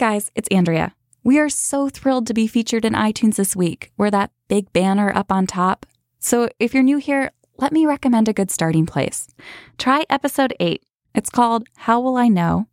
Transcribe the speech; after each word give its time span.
guys, 0.00 0.30
it's 0.34 0.48
Andrea. 0.48 0.94
We 1.24 1.38
are 1.38 1.50
so 1.50 1.90
thrilled 1.90 2.26
to 2.28 2.32
be 2.32 2.46
featured 2.46 2.86
in 2.86 2.94
iTunes 2.94 3.36
this 3.36 3.54
week. 3.54 3.92
We're 3.98 4.10
that 4.12 4.30
big 4.48 4.72
banner 4.72 5.14
up 5.14 5.30
on 5.30 5.46
top. 5.46 5.84
So 6.18 6.48
if 6.58 6.72
you're 6.72 6.82
new 6.82 6.96
here, 6.96 7.32
let 7.58 7.70
me 7.70 7.84
recommend 7.84 8.26
a 8.26 8.32
good 8.32 8.50
starting 8.50 8.86
place. 8.86 9.28
Try 9.76 10.04
episode 10.08 10.54
8. 10.58 10.82
It's 11.14 11.28
called 11.28 11.68
How 11.76 12.00
Will 12.00 12.16
I 12.16 12.28
Know? 12.28 12.66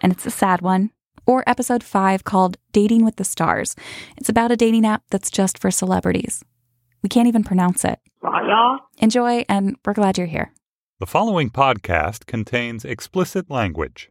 And 0.00 0.12
it's 0.12 0.26
a 0.26 0.32
sad 0.32 0.62
one. 0.62 0.90
Or 1.26 1.44
episode 1.46 1.84
5 1.84 2.24
called 2.24 2.56
Dating 2.72 3.04
with 3.04 3.14
the 3.14 3.22
Stars. 3.22 3.76
It's 4.16 4.28
about 4.28 4.50
a 4.50 4.56
dating 4.56 4.84
app 4.84 5.04
that's 5.10 5.30
just 5.30 5.60
for 5.60 5.70
celebrities. 5.70 6.42
We 7.04 7.08
can't 7.08 7.28
even 7.28 7.44
pronounce 7.44 7.84
it. 7.84 8.00
Enjoy, 8.98 9.44
and 9.48 9.76
we're 9.86 9.92
glad 9.92 10.18
you're 10.18 10.26
here. 10.26 10.52
The 10.98 11.06
following 11.06 11.50
podcast 11.50 12.26
contains 12.26 12.84
explicit 12.84 13.48
language. 13.48 14.10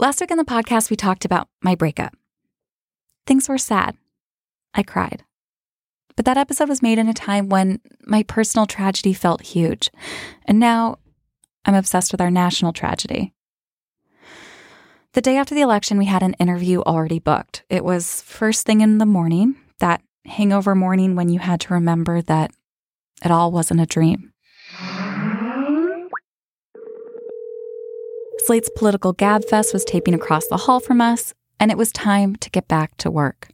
Last 0.00 0.18
week 0.18 0.30
on 0.30 0.38
the 0.38 0.44
podcast, 0.46 0.88
we 0.88 0.96
talked 0.96 1.26
about 1.26 1.48
my 1.60 1.74
breakup. 1.74 2.16
Things 3.26 3.50
were 3.50 3.58
sad. 3.58 3.98
I 4.72 4.82
cried. 4.82 5.24
But 6.16 6.24
that 6.24 6.38
episode 6.38 6.70
was 6.70 6.80
made 6.80 6.98
in 6.98 7.06
a 7.06 7.12
time 7.12 7.50
when 7.50 7.82
my 8.06 8.22
personal 8.22 8.64
tragedy 8.64 9.12
felt 9.12 9.42
huge. 9.42 9.90
And 10.46 10.58
now 10.58 10.96
I'm 11.66 11.74
obsessed 11.74 12.12
with 12.12 12.20
our 12.22 12.30
national 12.30 12.72
tragedy. 12.72 13.34
The 15.12 15.20
day 15.20 15.36
after 15.36 15.54
the 15.54 15.60
election, 15.60 15.98
we 15.98 16.06
had 16.06 16.22
an 16.22 16.32
interview 16.40 16.80
already 16.80 17.18
booked. 17.18 17.64
It 17.68 17.84
was 17.84 18.22
first 18.22 18.64
thing 18.64 18.80
in 18.80 18.96
the 18.96 19.04
morning, 19.04 19.56
that 19.80 20.00
hangover 20.24 20.74
morning 20.74 21.14
when 21.14 21.28
you 21.28 21.40
had 21.40 21.60
to 21.60 21.74
remember 21.74 22.22
that 22.22 22.52
it 23.22 23.30
all 23.30 23.52
wasn't 23.52 23.82
a 23.82 23.86
dream. 23.86 24.29
Slate's 28.50 28.68
political 28.74 29.14
Gabfest 29.14 29.72
was 29.72 29.84
taping 29.84 30.12
across 30.12 30.48
the 30.48 30.56
hall 30.56 30.80
from 30.80 31.00
us, 31.00 31.34
and 31.60 31.70
it 31.70 31.78
was 31.78 31.92
time 31.92 32.34
to 32.34 32.50
get 32.50 32.66
back 32.66 32.96
to 32.96 33.08
work. 33.08 33.50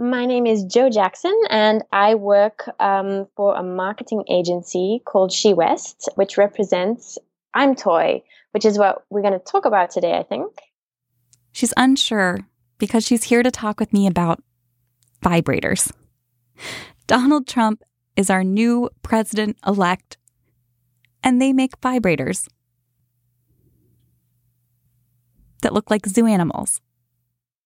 My 0.00 0.26
name 0.26 0.46
is 0.46 0.64
Joe 0.64 0.90
Jackson, 0.90 1.40
and 1.48 1.84
I 1.92 2.16
work 2.16 2.68
um, 2.80 3.28
for 3.36 3.54
a 3.54 3.62
marketing 3.62 4.24
agency 4.28 5.00
called 5.04 5.30
She 5.30 5.54
West, 5.54 6.08
which 6.16 6.36
represents 6.36 7.18
I'm 7.54 7.76
Toy, 7.76 8.24
which 8.50 8.64
is 8.64 8.80
what 8.80 9.04
we're 9.10 9.22
going 9.22 9.38
to 9.38 9.38
talk 9.38 9.64
about 9.64 9.92
today, 9.92 10.18
I 10.18 10.24
think. 10.24 10.58
She's 11.52 11.72
unsure 11.76 12.40
because 12.78 13.06
she's 13.06 13.22
here 13.22 13.44
to 13.44 13.50
talk 13.52 13.78
with 13.78 13.92
me 13.92 14.08
about 14.08 14.42
vibrators. 15.22 15.92
Donald 17.06 17.46
Trump 17.46 17.84
is 18.16 18.28
our 18.28 18.42
new 18.42 18.90
president 19.04 19.56
elect, 19.64 20.16
and 21.22 21.40
they 21.40 21.52
make 21.52 21.80
vibrators 21.80 22.48
that 25.62 25.72
look 25.72 25.90
like 25.90 26.06
zoo 26.06 26.26
animals. 26.26 26.80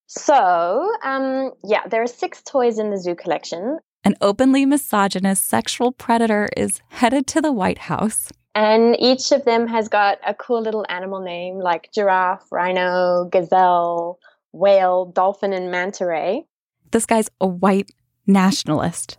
So, 0.07 0.91
um, 1.03 1.53
yeah, 1.65 1.87
there 1.89 2.03
are 2.03 2.07
six 2.07 2.43
toys 2.43 2.79
in 2.79 2.91
the 2.91 2.99
zoo 2.99 3.15
collection. 3.15 3.79
An 4.05 4.17
openly 4.21 4.67
misogynist 4.67 5.47
sexual 5.47 5.93
predator 5.93 6.49
is 6.57 6.81
headed 6.89 7.27
to 7.29 7.41
the 7.41 7.53
White 7.53 7.79
House. 7.79 8.31
And 8.55 8.97
each 9.01 9.33
of 9.33 9.45
them 9.45 9.67
has 9.69 9.89
got 9.89 10.19
a 10.27 10.35
cool 10.35 10.61
little 10.61 10.85
animal 10.89 11.21
name 11.21 11.59
like 11.59 11.91
giraffe, 11.95 12.45
rhino, 12.51 13.29
gazelle, 13.31 14.19
whale, 14.53 15.07
dolphin, 15.07 15.53
and 15.53 15.71
manta 15.71 16.05
ray. 16.05 16.45
This 16.91 17.07
guy's 17.07 17.31
a 17.41 17.47
white 17.47 17.91
nationalist. 18.27 19.17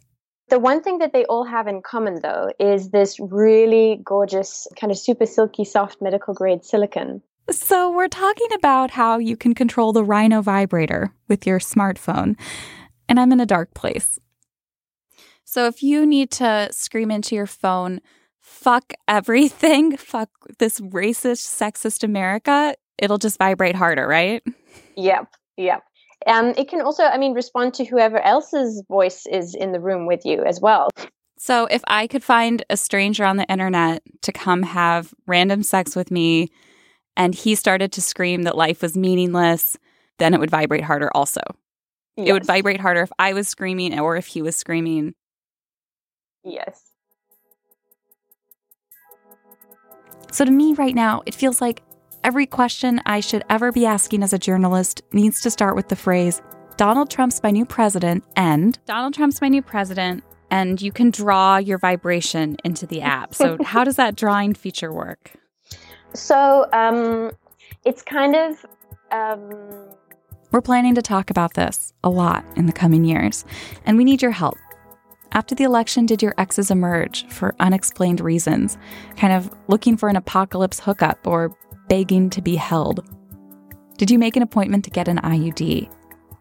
The 0.49 0.59
one 0.59 0.83
thing 0.83 0.99
that 0.99 1.13
they 1.13 1.25
all 1.25 1.45
have 1.45 1.67
in 1.67 1.81
common, 1.81 2.19
though, 2.21 2.51
is 2.59 2.89
this 2.89 3.19
really 3.19 3.99
gorgeous, 4.03 4.67
kind 4.79 4.91
of 4.91 4.97
super 4.99 5.25
silky, 5.25 5.63
soft 5.63 6.01
medical 6.01 6.35
grade 6.35 6.63
silicone. 6.63 7.23
So, 7.49 7.91
we're 7.91 8.07
talking 8.07 8.47
about 8.53 8.91
how 8.91 9.17
you 9.17 9.35
can 9.35 9.53
control 9.53 9.91
the 9.91 10.03
Rhino 10.03 10.41
vibrator 10.41 11.13
with 11.27 11.45
your 11.45 11.59
smartphone, 11.59 12.37
and 13.09 13.19
I'm 13.19 13.33
in 13.33 13.41
a 13.41 13.45
dark 13.45 13.73
place. 13.73 14.17
So, 15.43 15.67
if 15.67 15.83
you 15.83 16.05
need 16.05 16.31
to 16.31 16.69
scream 16.71 17.11
into 17.11 17.35
your 17.35 17.45
phone, 17.45 17.99
fuck 18.39 18.93
everything, 19.09 19.97
fuck 19.97 20.29
this 20.59 20.79
racist, 20.79 21.45
sexist 21.47 22.03
America, 22.03 22.75
it'll 22.97 23.17
just 23.17 23.37
vibrate 23.39 23.75
harder, 23.75 24.07
right? 24.07 24.41
Yep, 24.95 25.27
yep. 25.57 25.83
Um, 26.25 26.53
it 26.57 26.69
can 26.69 26.79
also, 26.79 27.03
I 27.03 27.17
mean, 27.17 27.33
respond 27.33 27.73
to 27.73 27.83
whoever 27.83 28.21
else's 28.21 28.81
voice 28.87 29.25
is 29.25 29.53
in 29.53 29.73
the 29.73 29.81
room 29.81 30.07
with 30.07 30.25
you 30.25 30.43
as 30.45 30.61
well. 30.61 30.89
So, 31.37 31.65
if 31.65 31.81
I 31.87 32.07
could 32.07 32.23
find 32.23 32.63
a 32.69 32.77
stranger 32.77 33.25
on 33.25 33.35
the 33.35 33.51
internet 33.51 34.01
to 34.21 34.31
come 34.31 34.63
have 34.63 35.13
random 35.27 35.61
sex 35.61 35.93
with 35.93 36.09
me, 36.09 36.49
and 37.15 37.35
he 37.35 37.55
started 37.55 37.91
to 37.93 38.01
scream 38.01 38.43
that 38.43 38.57
life 38.57 38.81
was 38.81 38.97
meaningless, 38.97 39.77
then 40.19 40.33
it 40.33 40.39
would 40.39 40.51
vibrate 40.51 40.83
harder 40.83 41.09
also. 41.15 41.41
Yes. 42.15 42.27
It 42.27 42.33
would 42.33 42.45
vibrate 42.45 42.79
harder 42.79 43.01
if 43.01 43.11
I 43.17 43.33
was 43.33 43.47
screaming 43.47 43.97
or 43.99 44.15
if 44.15 44.27
he 44.27 44.41
was 44.41 44.55
screaming. 44.55 45.15
Yes. 46.43 46.81
So 50.31 50.45
to 50.45 50.51
me 50.51 50.73
right 50.73 50.95
now, 50.95 51.21
it 51.25 51.35
feels 51.35 51.61
like 51.61 51.83
every 52.23 52.45
question 52.45 53.01
I 53.05 53.19
should 53.19 53.43
ever 53.49 53.71
be 53.71 53.85
asking 53.85 54.23
as 54.23 54.33
a 54.33 54.39
journalist 54.39 55.01
needs 55.11 55.41
to 55.41 55.51
start 55.51 55.75
with 55.75 55.89
the 55.89 55.95
phrase 55.95 56.41
Donald 56.77 57.09
Trump's 57.09 57.41
my 57.43 57.51
new 57.51 57.65
president 57.65 58.23
and 58.35 58.79
Donald 58.85 59.13
Trump's 59.13 59.41
my 59.41 59.47
new 59.47 59.61
president 59.61 60.23
and 60.49 60.81
you 60.81 60.91
can 60.91 61.11
draw 61.11 61.57
your 61.57 61.77
vibration 61.77 62.57
into 62.63 62.85
the 62.85 63.01
app. 63.01 63.33
So 63.33 63.57
how 63.63 63.83
does 63.83 63.95
that 63.95 64.15
drawing 64.15 64.53
feature 64.53 64.91
work? 64.91 65.33
So 66.13 66.67
um, 66.71 67.31
it's 67.85 68.01
kind 68.01 68.35
of. 68.35 68.65
Um, 69.11 69.49
We're 70.51 70.61
planning 70.61 70.95
to 70.95 71.01
talk 71.01 71.29
about 71.29 71.53
this 71.55 71.93
a 72.03 72.09
lot 72.09 72.45
in 72.55 72.65
the 72.65 72.73
coming 72.73 73.05
years, 73.05 73.45
and 73.85 73.97
we 73.97 74.03
need 74.03 74.21
your 74.21 74.31
help. 74.31 74.57
After 75.31 75.55
the 75.55 75.63
election, 75.63 76.05
did 76.05 76.21
your 76.21 76.35
exes 76.37 76.69
emerge 76.69 77.27
for 77.27 77.55
unexplained 77.59 78.21
reasons, 78.21 78.77
kind 79.17 79.33
of 79.33 79.51
looking 79.67 79.97
for 79.97 80.07
an 80.07 80.15
apocalypse 80.15 80.79
hookup 80.79 81.25
or 81.25 81.55
begging 81.89 82.29
to 82.31 82.41
be 82.41 82.55
held? 82.55 83.03
Did 83.97 84.11
you 84.11 84.19
make 84.19 84.35
an 84.35 84.43
appointment 84.43 84.83
to 84.85 84.91
get 84.91 85.07
an 85.07 85.17
IUD? 85.17 85.89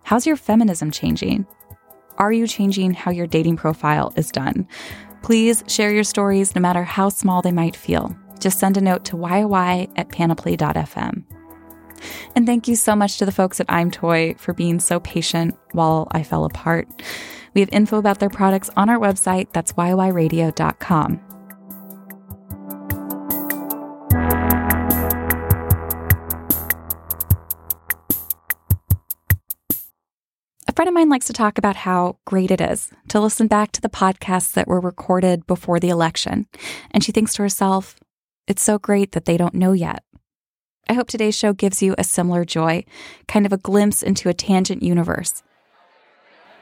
How's 0.04 0.26
your 0.26 0.36
feminism 0.36 0.90
changing? 0.90 1.46
Are 2.18 2.32
you 2.32 2.46
changing 2.46 2.92
how 2.92 3.10
your 3.10 3.26
dating 3.26 3.56
profile 3.56 4.12
is 4.16 4.30
done? 4.30 4.68
Please 5.22 5.64
share 5.68 5.92
your 5.92 6.04
stories, 6.04 6.54
no 6.54 6.60
matter 6.60 6.84
how 6.84 7.08
small 7.08 7.40
they 7.40 7.52
might 7.52 7.76
feel 7.76 8.14
just 8.42 8.58
send 8.58 8.76
a 8.76 8.80
note 8.80 9.04
to 9.06 9.16
YY 9.16 9.90
at 9.96 10.08
panoply.fm. 10.10 11.24
And 12.34 12.46
thank 12.46 12.66
you 12.68 12.76
so 12.76 12.96
much 12.96 13.18
to 13.18 13.24
the 13.24 13.32
folks 13.32 13.60
at 13.60 13.66
I'm 13.68 13.90
Toy 13.90 14.34
for 14.36 14.52
being 14.52 14.80
so 14.80 15.00
patient 15.00 15.56
while 15.70 16.08
I 16.10 16.22
fell 16.24 16.44
apart. 16.44 16.88
We 17.54 17.60
have 17.60 17.70
info 17.72 17.98
about 17.98 18.18
their 18.18 18.30
products 18.30 18.70
on 18.76 18.88
our 18.88 18.98
website, 18.98 19.52
that's 19.52 19.72
yyradio.com. 19.74 21.20
A 30.68 30.74
friend 30.74 30.88
of 30.88 30.94
mine 30.94 31.10
likes 31.10 31.26
to 31.26 31.34
talk 31.34 31.58
about 31.58 31.76
how 31.76 32.16
great 32.24 32.50
it 32.50 32.60
is 32.60 32.90
to 33.08 33.20
listen 33.20 33.46
back 33.46 33.72
to 33.72 33.80
the 33.82 33.90
podcasts 33.90 34.54
that 34.54 34.66
were 34.66 34.80
recorded 34.80 35.46
before 35.46 35.78
the 35.78 35.90
election. 35.90 36.46
And 36.92 37.04
she 37.04 37.12
thinks 37.12 37.34
to 37.34 37.42
herself, 37.42 38.00
it's 38.46 38.62
so 38.62 38.78
great 38.78 39.12
that 39.12 39.24
they 39.24 39.36
don't 39.36 39.54
know 39.54 39.72
yet. 39.72 40.02
I 40.88 40.94
hope 40.94 41.08
today's 41.08 41.36
show 41.36 41.52
gives 41.52 41.82
you 41.82 41.94
a 41.96 42.04
similar 42.04 42.44
joy, 42.44 42.84
kind 43.28 43.46
of 43.46 43.52
a 43.52 43.58
glimpse 43.58 44.02
into 44.02 44.28
a 44.28 44.34
tangent 44.34 44.82
universe. 44.82 45.42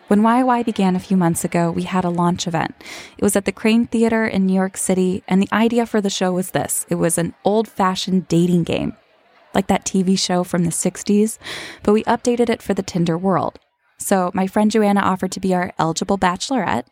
When 0.08 0.22
YY 0.22 0.64
began 0.64 0.96
a 0.96 1.00
few 1.00 1.16
months 1.16 1.44
ago, 1.44 1.70
we 1.70 1.84
had 1.84 2.04
a 2.04 2.10
launch 2.10 2.46
event. 2.48 2.74
It 3.16 3.22
was 3.22 3.36
at 3.36 3.44
the 3.44 3.52
Kraine 3.52 3.86
Theater 3.86 4.26
in 4.26 4.44
New 4.44 4.54
York 4.54 4.76
City, 4.76 5.22
and 5.28 5.40
the 5.40 5.48
idea 5.52 5.86
for 5.86 6.00
the 6.00 6.10
show 6.10 6.32
was 6.32 6.50
this 6.50 6.84
it 6.90 6.96
was 6.96 7.16
an 7.16 7.32
old 7.44 7.68
fashioned 7.68 8.26
dating 8.26 8.64
game, 8.64 8.96
like 9.54 9.68
that 9.68 9.84
TV 9.84 10.18
show 10.18 10.42
from 10.42 10.64
the 10.64 10.70
60s, 10.70 11.38
but 11.84 11.92
we 11.92 12.02
updated 12.04 12.50
it 12.50 12.60
for 12.60 12.74
the 12.74 12.82
Tinder 12.82 13.16
world. 13.16 13.60
So 13.98 14.32
my 14.34 14.46
friend 14.46 14.70
Joanna 14.70 15.00
offered 15.00 15.30
to 15.32 15.40
be 15.40 15.54
our 15.54 15.72
eligible 15.78 16.18
bachelorette. 16.18 16.86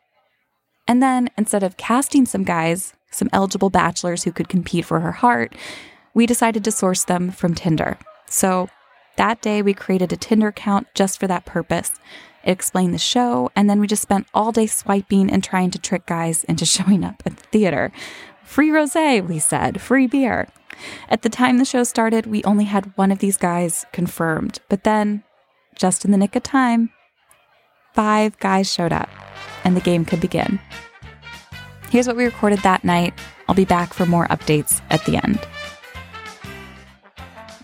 And 0.86 1.02
then 1.02 1.28
instead 1.36 1.62
of 1.62 1.76
casting 1.76 2.24
some 2.24 2.44
guys, 2.44 2.94
some 3.10 3.30
eligible 3.32 3.70
bachelors 3.70 4.24
who 4.24 4.32
could 4.32 4.48
compete 4.48 4.84
for 4.84 5.00
her 5.00 5.12
heart, 5.12 5.54
we 6.14 6.26
decided 6.26 6.64
to 6.64 6.72
source 6.72 7.04
them 7.04 7.30
from 7.30 7.54
Tinder. 7.54 7.98
So 8.28 8.68
that 9.16 9.42
day, 9.42 9.62
we 9.62 9.74
created 9.74 10.12
a 10.12 10.16
Tinder 10.16 10.48
account 10.48 10.86
just 10.94 11.18
for 11.18 11.26
that 11.26 11.44
purpose. 11.44 11.92
It 12.44 12.52
explained 12.52 12.94
the 12.94 12.98
show, 12.98 13.50
and 13.56 13.68
then 13.68 13.80
we 13.80 13.86
just 13.86 14.02
spent 14.02 14.28
all 14.32 14.52
day 14.52 14.66
swiping 14.66 15.30
and 15.30 15.42
trying 15.42 15.70
to 15.72 15.78
trick 15.78 16.06
guys 16.06 16.44
into 16.44 16.64
showing 16.76 17.04
up 17.04 17.22
at 17.26 17.36
the 17.36 17.42
theater. 17.44 17.92
Free 18.44 18.70
rose, 18.70 18.94
we 18.94 19.38
said, 19.38 19.80
free 19.80 20.06
beer. 20.06 20.48
At 21.08 21.22
the 21.22 21.28
time 21.28 21.58
the 21.58 21.64
show 21.64 21.84
started, 21.84 22.26
we 22.26 22.44
only 22.44 22.64
had 22.64 22.96
one 22.96 23.10
of 23.10 23.18
these 23.18 23.36
guys 23.36 23.84
confirmed, 23.92 24.60
but 24.68 24.84
then, 24.84 25.24
just 25.74 26.04
in 26.04 26.12
the 26.12 26.16
nick 26.16 26.36
of 26.36 26.42
time, 26.42 26.90
five 27.94 28.38
guys 28.38 28.72
showed 28.72 28.92
up, 28.92 29.08
and 29.64 29.76
the 29.76 29.80
game 29.80 30.04
could 30.04 30.20
begin. 30.20 30.60
Here's 31.90 32.06
what 32.06 32.16
we 32.16 32.24
recorded 32.24 32.58
that 32.60 32.84
night. 32.84 33.14
I'll 33.48 33.54
be 33.54 33.64
back 33.64 33.94
for 33.94 34.04
more 34.06 34.26
updates 34.28 34.80
at 34.90 35.04
the 35.06 35.16
end. 35.16 35.40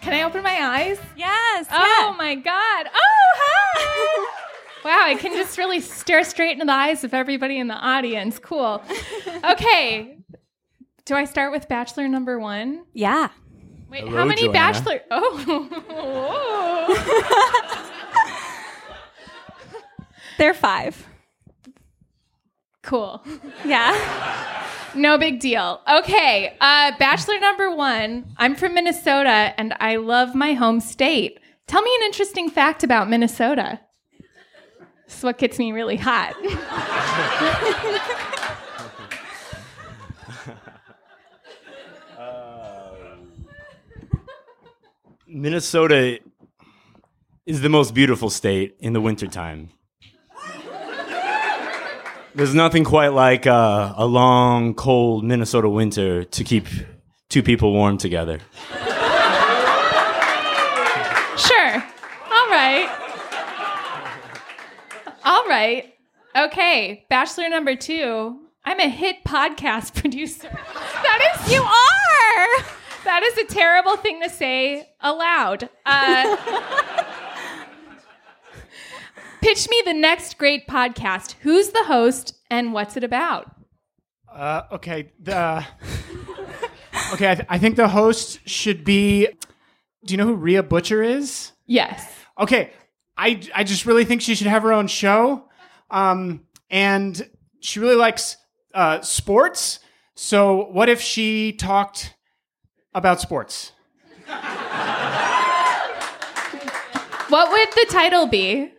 Can 0.01 0.13
I 0.15 0.23
open 0.23 0.43
my 0.43 0.59
eyes? 0.61 0.99
Yes. 1.17 1.67
Oh 1.71 2.09
yeah. 2.11 2.15
my 2.17 2.35
God. 2.35 2.87
Oh, 2.95 3.33
hi. 3.37 4.31
wow, 4.85 5.03
I 5.07 5.15
can 5.15 5.33
just 5.33 5.57
really 5.59 5.81
stare 5.81 6.25
straight 6.25 6.53
into 6.53 6.65
the 6.67 6.73
eyes 6.73 7.05
of 7.05 7.15
everybody 7.15 7.59
in 7.59 7.69
the 7.69 7.75
audience. 7.75 8.39
Cool. 8.39 8.83
Okay. 9.45 10.19
Do 11.05 11.15
I 11.15 11.27
start 11.27 11.53
with 11.53 11.69
bachelor 11.69 12.09
number 12.09 12.39
one? 12.39 12.85
Yeah. 12.95 13.29
Wait, 13.91 14.05
Hello, 14.05 14.17
how 14.17 14.25
many 14.25 14.43
Joanna. 14.43 14.53
bachelor? 14.55 15.01
Oh. 15.11 15.55
They're 20.39 20.55
five. 20.55 21.07
Cool. 22.85 23.25
Yeah. 23.65 24.61
No 24.95 25.19
big 25.19 25.41
deal. 25.41 25.81
Okay, 25.93 26.57
uh, 26.61 26.93
bachelor 26.99 27.41
number 27.41 27.75
one. 27.75 28.33
I'm 28.37 28.55
from 28.55 28.75
Minnesota 28.75 29.53
and 29.59 29.75
I 29.81 29.97
love 29.97 30.35
my 30.35 30.53
home 30.53 30.81
state. 30.81 31.41
Tell 31.67 31.83
me 31.83 31.91
an 32.01 32.07
interesting 32.07 32.49
fact 32.49 32.85
about 32.85 33.11
Minnesota. 33.11 33.81
This 35.07 35.19
is 35.19 35.25
what 35.25 35.39
gets 35.39 35.59
me 35.59 35.73
really 35.73 35.97
hot. 35.97 36.35
Minnesota 45.27 46.21
is 47.45 47.61
the 47.61 47.69
most 47.69 47.93
beautiful 47.93 48.31
state 48.31 48.77
in 48.79 48.93
the 48.93 49.01
wintertime. 49.01 49.71
There's 52.35 52.55
nothing 52.55 52.83
quite 52.85 53.13
like 53.13 53.47
uh, 53.47 53.95
a 53.97 54.07
long, 54.07 54.75
cold 54.75 55.23
Minnesota 55.25 55.69
winter 55.69 56.25
to 56.25 56.45
keep 56.45 56.67
two 57.29 57.43
people 57.43 57.73
warm 57.73 57.97
together. 57.97 58.41
Sure. 61.37 61.75
All 61.75 62.49
right. 62.51 62.89
All 65.25 65.45
right. 65.47 65.95
Okay, 66.37 67.07
bachelor 67.09 67.49
number 67.49 67.77
two. 67.77 68.41
I'm 68.65 68.81
a 68.81 68.89
hit 68.89 69.25
podcast 69.25 69.95
producer. 70.01 70.49
That 70.51 71.37
is 71.37 71.53
You 71.53 71.63
are. 71.63 72.65
That 73.05 73.23
is 73.23 73.39
a 73.39 73.45
terrible 73.45 73.97
thing 73.97 74.21
to 74.23 74.31
say 74.31 74.89
aloud. 75.01 75.69
Uh, 75.87 76.37
pitch 79.45 79.69
me 79.69 79.83
the 79.85 79.93
next 79.93 80.39
great 80.39 80.67
podcast. 80.67 81.35
Who's 81.43 81.69
the 81.69 81.85
host 81.85 82.35
and 82.51 82.73
what's 82.73 82.97
it 82.97 83.05
about? 83.05 83.55
Uh, 84.33 84.63
okay. 84.73 85.13
The 85.21 85.65
okay. 87.13 87.31
I, 87.31 87.35
th- 87.35 87.47
I 87.51 87.59
think 87.59 87.77
the 87.77 87.89
host 87.89 88.41
should 88.49 88.85
be. 88.85 89.29
Do 90.07 90.13
you 90.13 90.17
know 90.17 90.27
who 90.27 90.35
Rhea 90.35 90.63
Butcher 90.63 91.03
is? 91.03 91.53
Yes. 91.67 92.11
Okay. 92.39 92.73
I 93.19 93.43
I 93.55 93.65
just 93.65 93.85
really 93.85 94.07
think 94.07 94.23
she 94.23 94.35
should 94.35 94.47
have 94.47 94.63
her 94.63 94.73
own 94.73 94.87
show. 94.87 95.49
Um, 95.91 96.47
and 96.71 97.29
she 97.61 97.81
really 97.81 97.97
likes 97.97 98.39
uh, 98.73 99.03
sports. 99.03 99.79
So 100.15 100.71
what 100.71 100.89
if 100.89 101.03
she 101.03 101.53
talked 101.53 102.15
about 102.95 103.21
sports? 103.21 103.73
What 107.29 107.51
would 107.51 107.69
the 107.73 107.87
title 107.91 108.27
be? 108.27 108.74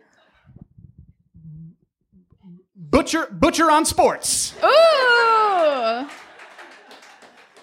Butcher 2.96 3.28
Butcher 3.30 3.70
on 3.70 3.84
sports. 3.84 4.54
Ooh! 4.64 6.08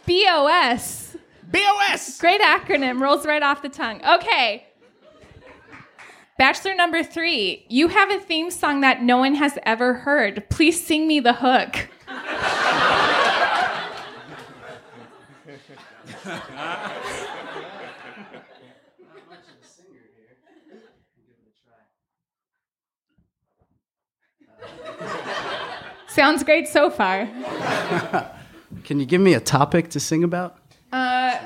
BOS. 0.05 1.17
BOS. 1.51 2.19
Great 2.19 2.39
acronym, 2.39 3.01
rolls 3.01 3.25
right 3.25 3.41
off 3.41 3.63
the 3.63 3.69
tongue. 3.69 3.99
Okay. 4.05 4.67
Bachelor 6.37 6.75
number 6.75 7.01
three, 7.01 7.65
you 7.67 7.87
have 7.87 8.11
a 8.11 8.19
theme 8.19 8.51
song 8.51 8.81
that 8.81 9.01
no 9.01 9.17
one 9.17 9.33
has 9.33 9.57
ever 9.63 9.95
heard. 9.95 10.47
Please 10.51 10.85
sing 10.85 11.07
me 11.07 11.19
the 11.19 11.33
hook. 11.33 11.89
Sounds 26.13 26.43
great 26.43 26.67
so 26.67 26.91
far. 26.91 27.25
Can 28.83 28.99
you 28.99 29.05
give 29.07 29.19
me 29.19 29.33
a 29.33 29.39
topic 29.39 29.89
to 29.89 29.99
sing 29.99 30.23
about? 30.23 30.57
Uh, 30.91 31.39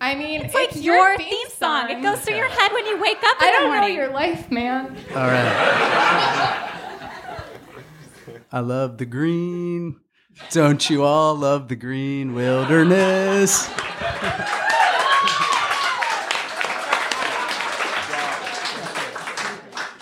I 0.00 0.14
mean, 0.14 0.40
it's, 0.46 0.54
Like 0.54 0.82
your 0.82 1.14
theme 1.18 1.48
song. 1.50 1.90
It 1.90 2.00
goes 2.00 2.20
through 2.20 2.36
your 2.36 2.48
head 2.48 2.72
when 2.72 2.86
you 2.86 2.98
wake 2.98 3.18
up 3.22 3.42
in 3.42 3.48
I 3.48 3.50
don't 3.50 3.64
know 3.64 3.76
morning. 3.76 3.94
your 3.94 4.08
life, 4.08 4.50
man. 4.50 4.96
All 5.10 5.26
right. 5.26 6.64
I 8.50 8.60
love 8.60 8.96
the 8.96 9.04
green. 9.04 10.00
Don't 10.52 10.88
you 10.88 11.02
all 11.04 11.34
love 11.34 11.68
the 11.68 11.76
green 11.76 12.32
wilderness? 12.32 13.68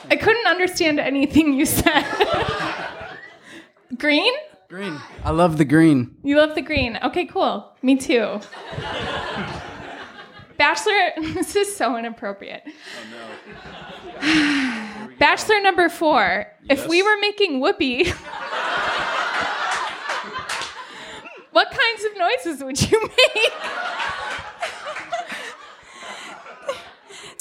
I 0.08 0.16
couldn't 0.16 0.46
understand 0.46 1.00
anything 1.00 1.54
you 1.54 1.66
said. 1.66 2.04
green? 3.96 4.32
Green. 4.68 5.00
I 5.24 5.30
love 5.30 5.58
the 5.58 5.64
green. 5.64 6.16
You 6.24 6.38
love 6.38 6.54
the 6.54 6.62
green. 6.62 6.98
Okay, 7.02 7.26
cool. 7.26 7.72
Me 7.82 7.96
too. 7.96 8.40
Bachelor, 10.58 11.12
this 11.34 11.54
is 11.54 11.76
so 11.76 11.96
inappropriate. 11.96 12.64
Bachelor 15.18 15.60
number 15.60 15.88
four. 15.88 16.46
If 16.68 16.88
we 16.88 17.02
were 17.02 17.16
making 17.20 17.60
whoopee, 17.60 18.10
what 21.52 21.70
kinds 21.70 22.04
of 22.04 22.18
noises 22.18 22.64
would 22.64 22.90
you 22.90 23.00
make? 23.02 23.52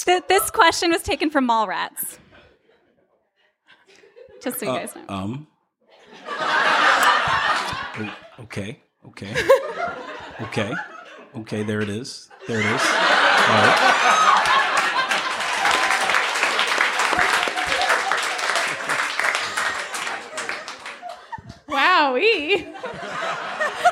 Th- 0.04 0.22
this 0.28 0.50
question 0.52 0.90
was 0.92 1.02
taken 1.02 1.30
from 1.30 1.48
Mallrats. 1.48 2.18
Just 4.40 4.60
so 4.60 4.66
you 4.72 4.78
guys 4.78 4.94
know. 4.94 5.02
Um. 5.08 5.46
Okay. 8.40 8.80
Okay. 9.06 9.34
Okay. 10.40 10.72
Okay. 11.36 11.62
There 11.62 11.80
it 11.80 11.88
is. 11.88 12.28
There 12.46 12.60
it 12.60 12.66
is. 12.66 12.82
All 12.82 13.56
right. 13.56 14.02
Wowee. 21.68 22.72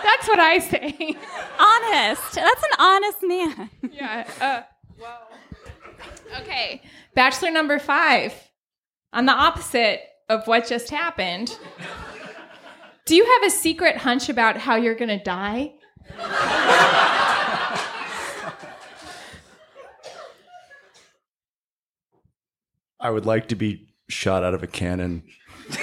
That's 0.03 0.29
what 0.29 0.41
I 0.41 0.59
say. 0.59 1.17
honest. 1.59 2.35
That's 2.35 2.63
an 2.63 2.71
honest 2.79 3.19
man. 3.23 3.71
Yeah. 3.93 4.29
Uh, 4.41 4.63
whoa. 4.99 6.41
Okay. 6.41 6.83
Bachelor 7.15 7.51
number 7.51 7.79
five. 7.79 8.35
On 9.13 9.27
the 9.27 9.33
opposite 9.33 10.01
of 10.29 10.47
what 10.47 10.67
just 10.67 10.91
happened, 10.91 11.57
do 13.07 13.15
you 13.15 13.25
have 13.25 13.43
a 13.45 13.51
secret 13.51 13.99
hunch 13.99 14.31
about 14.31 14.57
how 14.57 14.77
you're 14.77 14.95
going 14.95 15.11
to 15.11 15.23
die? 15.23 15.73
I 22.99 23.11
would 23.11 23.27
like 23.27 23.49
to 23.49 23.55
be 23.57 23.89
shot 24.09 24.43
out 24.43 24.55
of 24.55 24.63
a 24.63 24.67
cannon. 24.67 25.23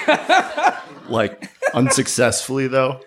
like 1.09 1.51
unsuccessfully 1.75 2.67
though. 2.67 3.01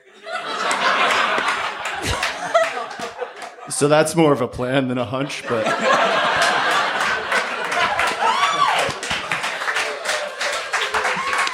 so 3.69 3.89
that's 3.89 4.15
more 4.15 4.33
of 4.33 4.41
a 4.41 4.49
plan 4.49 4.87
than 4.87 4.99
a 4.99 5.05
hunch, 5.05 5.43
but 5.49 5.67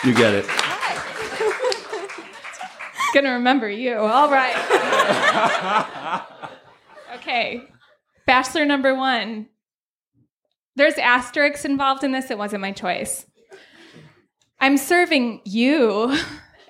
you 0.05 0.15
get 0.15 0.35
it. 0.35 0.60
Gonna 3.15 3.33
remember 3.33 3.69
you. 3.69 3.97
All 3.97 4.31
right. 4.31 4.57
okay. 7.17 7.63
Bachelor 8.27 8.65
number 8.65 8.95
one. 8.95 9.47
There's 10.77 10.95
asterisks 10.95 11.65
involved 11.65 12.05
in 12.05 12.13
this. 12.13 12.31
It 12.31 12.39
wasn't 12.39 12.63
my 12.63 12.73
choice. 12.73 13.27
I'm 14.61 14.77
serving 14.77 15.41
you, 15.45 16.17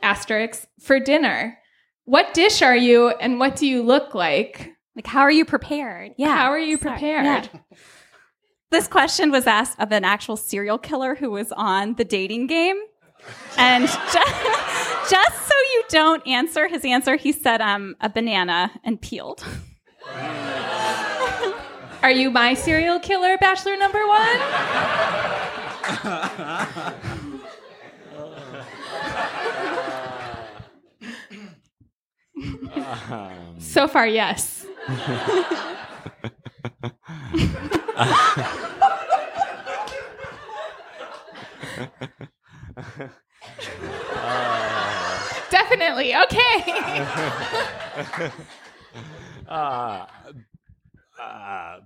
asterisk, 0.03 0.67
for 0.81 0.99
dinner. 1.01 1.59
What 2.05 2.35
dish 2.35 2.63
are 2.63 2.77
you 2.77 3.09
and 3.09 3.39
what 3.39 3.57
do 3.57 3.67
you 3.67 3.83
look 3.83 4.15
like? 4.15 4.71
Like, 4.97 5.07
how 5.07 5.21
are 5.21 5.31
you 5.31 5.45
prepared? 5.45 6.13
Yeah. 6.17 6.37
How 6.37 6.51
are 6.51 6.59
you 6.59 6.77
Sorry. 6.79 6.93
prepared? 6.93 7.51
Yeah. 7.53 7.79
This 8.71 8.87
question 8.89 9.31
was 9.31 9.47
asked 9.47 9.79
of 9.81 9.93
an 9.93 10.05
actual 10.05 10.37
serial 10.37 10.79
killer 10.79 11.15
who 11.15 11.31
was 11.31 11.53
on 11.53 11.95
the 11.95 12.05
dating 12.05 12.47
game. 12.47 12.77
And 13.57 13.87
just, 14.13 14.90
just 15.09 15.49
so 15.49 15.55
you 15.73 15.85
don't 15.89 16.27
answer 16.27 16.69
his 16.69 16.85
answer, 16.85 17.17
he 17.17 17.33
said 17.33 17.61
um, 17.61 17.97
a 18.01 18.09
banana 18.09 18.71
and 18.85 19.01
peeled. 19.01 19.45
Are 22.03 22.11
you 22.11 22.31
my 22.31 22.55
serial 22.55 22.99
killer, 22.99 23.37
Bachelor 23.39 23.77
number 23.77 24.07
one? 24.07 24.41
so 33.59 33.87
far, 33.87 34.07
yes. 34.07 34.65
Definitely. 46.01 46.15
Okay. 48.23 48.31
Uh, 49.49 50.07
uh, 51.21 51.79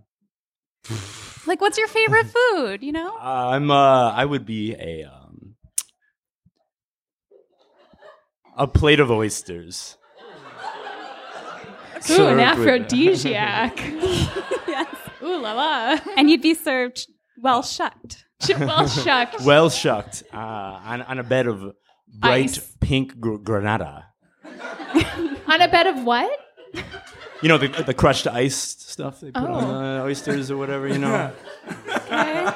Like, 1.47 1.63
what's 1.63 1.79
your 1.79 1.89
favorite 1.89 2.27
food? 2.27 2.83
You 2.83 2.93
know? 2.93 3.17
I'm. 3.21 3.71
Uh, 3.71 4.11
I 4.11 4.25
would 4.27 4.45
be 4.45 4.75
a 4.75 5.05
um, 5.05 5.55
a 8.57 8.67
plate 8.67 9.01
of 9.01 9.11
oysters. 9.11 9.97
Ooh, 12.11 12.27
an 12.27 12.41
aphrodisiac. 12.41 13.79
yes. 14.69 14.95
Ooh 15.23 15.41
la 15.41 15.55
la. 15.55 15.99
And 16.19 16.29
you'd 16.29 16.43
be 16.43 16.53
served 16.53 17.07
well 17.43 17.63
shucked. 17.63 18.27
well 18.59 18.87
shucked. 18.89 19.41
well 19.41 19.71
shucked 19.71 20.23
uh, 20.35 20.37
on, 20.37 21.01
on 21.01 21.19
a 21.19 21.23
bed 21.25 21.47
of 21.47 21.73
bright 22.15 22.45
Ice. 22.59 22.77
pink 22.81 23.21
gr- 23.21 23.37
granada. 23.37 24.07
On 24.45 25.61
a 25.61 25.69
bed 25.69 25.87
of 25.87 26.05
what? 26.05 26.31
You 27.43 27.49
know 27.49 27.59
the 27.59 27.69
the 27.69 27.93
crushed 27.95 28.27
ice 28.27 28.57
stuff 28.57 29.21
they 29.21 29.31
put 29.31 29.43
Oh. 29.43 29.53
on 29.53 29.85
uh, 30.01 30.03
oysters 30.05 30.51
or 30.51 30.57
whatever. 30.57 30.89
You 30.89 30.99
know. 30.99 31.33
Okay. 32.09 32.55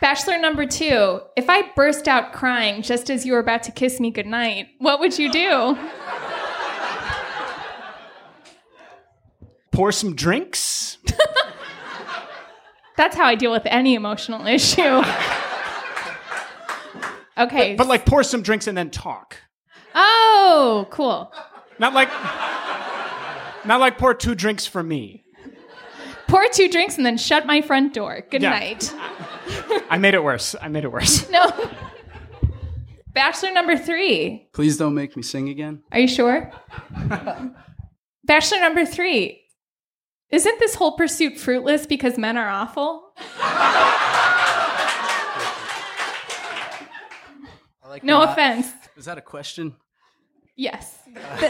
Bachelor 0.00 0.38
number 0.38 0.66
two. 0.66 1.20
If 1.36 1.48
I 1.48 1.70
burst 1.76 2.08
out 2.08 2.32
crying 2.32 2.82
just 2.82 3.08
as 3.08 3.24
you 3.24 3.34
were 3.34 3.38
about 3.38 3.62
to 3.64 3.72
kiss 3.72 4.00
me 4.00 4.10
goodnight, 4.10 4.68
what 4.78 4.98
would 4.98 5.16
you 5.16 5.30
do? 5.30 5.78
Pour 9.70 9.92
some 9.92 10.16
drinks. 10.16 10.71
That's 12.96 13.16
how 13.16 13.24
I 13.24 13.34
deal 13.34 13.50
with 13.52 13.66
any 13.66 13.94
emotional 13.94 14.46
issue. 14.46 15.02
Okay. 17.38 17.74
But 17.76 17.86
like 17.86 18.04
pour 18.04 18.22
some 18.22 18.42
drinks 18.42 18.66
and 18.66 18.76
then 18.76 18.90
talk. 18.90 19.38
oh, 19.94 20.86
cool. 20.90 21.32
Not 21.78 21.94
like 21.94 22.10
not 23.64 23.80
like 23.80 23.96
pour 23.96 24.12
two 24.12 24.34
drinks 24.34 24.66
for 24.66 24.82
me. 24.82 25.24
Pour 26.28 26.46
two 26.52 26.68
drinks 26.68 26.98
and 26.98 27.06
then 27.06 27.16
shut 27.16 27.46
my 27.46 27.62
front 27.62 27.94
door. 27.94 28.22
Good 28.30 28.42
Yeah. 28.42 28.50
night. 28.50 28.94
I 29.88 29.96
made 29.98 30.12
it 30.14 30.22
worse. 30.22 30.54
I 30.60 30.68
made 30.68 30.84
it 30.84 30.92
worse. 30.92 31.28
No. 31.30 31.50
Bachelor 33.14 33.52
number 33.52 33.76
three. 33.76 34.48
Please 34.52 34.76
don't 34.76 34.94
make 34.94 35.16
me 35.16 35.22
sing 35.22 35.48
again. 35.48 35.82
Are 35.90 35.98
you 36.00 36.08
sure? 36.08 36.50
Bachelor 38.24 38.60
number 38.60 38.84
three. 38.86 39.41
Isn't 40.32 40.58
this 40.58 40.74
whole 40.74 40.92
pursuit 40.96 41.36
fruitless 41.38 41.86
because 41.86 42.16
men 42.18 42.36
are 42.36 42.48
awful? 42.48 43.12
Like 47.88 48.02
No 48.04 48.22
offense. 48.22 48.66
Was 48.96 49.04
that 49.04 49.18
a 49.18 49.22
question? 49.22 49.76
Yes. 50.56 50.98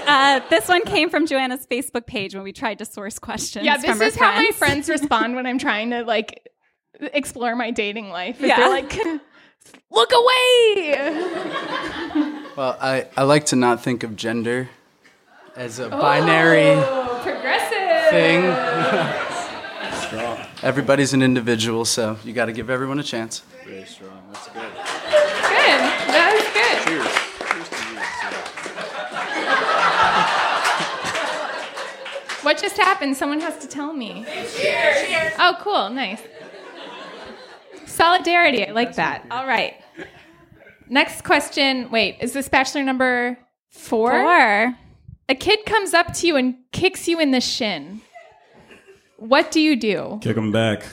Uh, 0.06 0.40
this 0.50 0.68
one 0.68 0.82
came 0.84 1.10
from 1.10 1.26
Joanna's 1.26 1.66
Facebook 1.66 2.06
page 2.06 2.34
when 2.34 2.42
we 2.44 2.52
tried 2.52 2.78
to 2.78 2.84
source 2.84 3.18
questions. 3.18 3.64
Yeah, 3.64 3.74
from 3.78 3.98
this 3.98 4.00
her 4.00 4.04
is 4.06 4.16
how 4.16 4.32
my 4.32 4.50
friends. 4.52 4.86
friends 4.86 4.88
respond 4.88 5.36
when 5.36 5.46
I'm 5.46 5.58
trying 5.58 5.90
to 5.90 6.02
like 6.02 6.48
explore 7.00 7.54
my 7.54 7.70
dating 7.70 8.08
life. 8.10 8.40
Yeah. 8.40 8.56
They're 8.56 8.68
like, 8.70 8.92
look 9.90 10.12
away. 10.12 11.12
Well, 12.56 12.76
I, 12.80 13.06
I 13.16 13.22
like 13.22 13.46
to 13.46 13.56
not 13.56 13.82
think 13.82 14.02
of 14.02 14.16
gender 14.16 14.68
as 15.56 15.78
a 15.78 15.88
binary 15.88 16.70
Oh, 16.70 17.20
progressive. 17.22 17.51
Thing. 18.12 18.45
Everybody's 20.62 21.14
an 21.14 21.23
individual, 21.23 21.87
so 21.87 22.19
you 22.25 22.33
got 22.35 22.45
to 22.45 22.52
give 22.52 22.69
everyone 22.69 23.00
a 23.00 23.02
chance. 23.02 23.42
Very 23.64 23.87
strong. 23.87 24.23
That's 24.33 24.49
good. 24.49 24.62
Good. 24.62 25.81
That 26.12 26.33
was 26.37 26.45
good. 26.52 26.76
Cheers. 26.87 27.09
Cheers 27.49 27.69
to 27.71 27.76
you. 27.88 27.97
What 32.45 32.59
just 32.59 32.76
happened? 32.76 33.16
Someone 33.16 33.40
has 33.40 33.59
to 33.61 33.66
tell 33.66 33.95
me. 33.95 34.26
Cheers. 34.57 35.33
Oh, 35.38 35.57
cool. 35.61 35.88
Nice. 35.88 36.21
Solidarity. 37.87 38.66
I 38.66 38.73
like 38.73 38.97
that. 38.97 39.25
All 39.31 39.47
right. 39.47 39.76
Next 40.88 41.25
question. 41.25 41.90
Wait, 41.90 42.19
is 42.21 42.35
this 42.35 42.50
bachelor 42.50 42.83
number 42.85 43.38
four? 43.71 44.11
Four. 44.11 44.76
A 45.29 45.35
kid 45.35 45.64
comes 45.67 45.95
up 45.95 46.12
to 46.14 46.26
you 46.26 46.37
and 46.37 46.57
kicks 46.73 47.09
you 47.09 47.21
in 47.21 47.31
the 47.31 47.41
shin. 47.41 48.00
What 49.17 49.50
do 49.50 49.61
you 49.61 49.76
do? 49.76 50.19
Kick 50.21 50.37
him 50.37 50.50
back. 50.50 50.85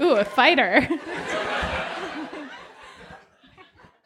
Ooh, 0.00 0.12
a 0.12 0.24
fighter. 0.24 0.88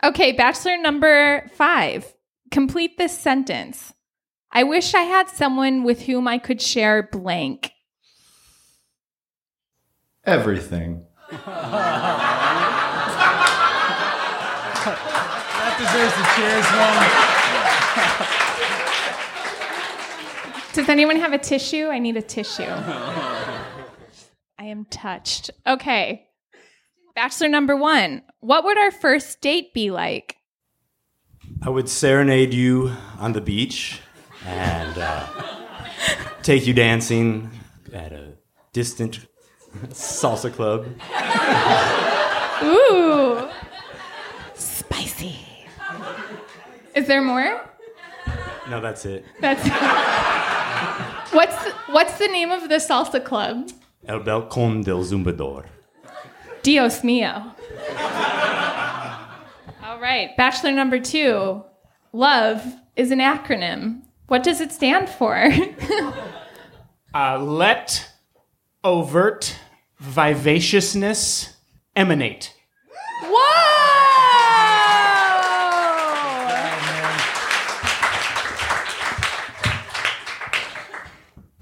okay, 0.03 0.33
bachelor 0.33 0.79
number 0.79 1.51
five. 1.55 2.15
Complete 2.51 2.97
this 2.97 3.17
sentence. 3.17 3.93
I 4.51 4.63
wish 4.65 4.95
I 4.95 5.03
had 5.03 5.29
someone 5.29 5.83
with 5.85 6.03
whom 6.03 6.27
I 6.27 6.39
could 6.39 6.63
share 6.63 7.03
blank. 7.03 7.73
Everything. 10.25 11.05
deserves 15.83 16.15
the 16.15 16.23
cheers 16.37 16.67
one. 16.79 17.09
Does 20.73 20.89
anyone 20.89 21.17
have 21.17 21.33
a 21.33 21.39
tissue? 21.39 21.89
I 21.89 21.99
need 21.99 22.17
a 22.17 22.23
tissue. 22.23 22.63
I 22.63 23.65
am 24.61 24.85
touched. 24.87 25.51
Okay. 25.67 26.29
Bachelor 27.15 27.49
number 27.49 27.77
one. 27.77 28.23
What 28.41 28.65
would 28.65 28.79
our 28.79 28.93
first 28.93 29.41
date 29.41 29.75
be 29.75 29.91
like? 29.91 30.37
I 31.61 31.69
would 31.69 31.89
serenade 31.89 32.55
you 32.55 32.93
on 33.19 33.33
the 33.33 33.41
beach 33.41 34.01
and 34.47 34.97
uh, 34.97 35.27
take 36.43 36.67
you 36.67 36.75
dancing 36.75 37.51
at 37.93 38.13
a 38.13 38.35
distant 38.73 39.27
salsa 39.89 40.53
club. 40.53 40.87
Ooh. 42.65 43.12
Is 46.95 47.07
there 47.07 47.23
more? 47.23 47.61
No, 48.69 48.81
that's 48.81 49.05
it. 49.05 49.25
That's 49.41 49.63
What's 51.33 51.65
the, 51.65 51.71
what's 51.91 52.19
the 52.19 52.29
name 52.29 52.51
of 52.51 52.69
the 52.69 52.75
salsa 52.77 53.25
club? 53.25 53.71
El 54.07 54.21
Balcón 54.21 54.85
del 54.85 55.03
Zumbador. 55.03 55.65
Dios 56.63 57.01
mío. 57.01 57.55
All 59.83 59.99
right, 59.99 60.37
bachelor 60.37 60.73
number 60.73 60.99
2. 61.01 61.65
Love 62.13 62.63
is 62.97 63.11
an 63.11 63.19
acronym. 63.21 64.03
What 64.27 64.43
does 64.43 64.61
it 64.61 64.73
stand 64.73 65.09
for? 65.09 65.51
Uh, 67.15 67.39
let 67.39 68.09
overt 68.83 69.55
vivaciousness 69.99 71.57
emanate. 71.95 72.55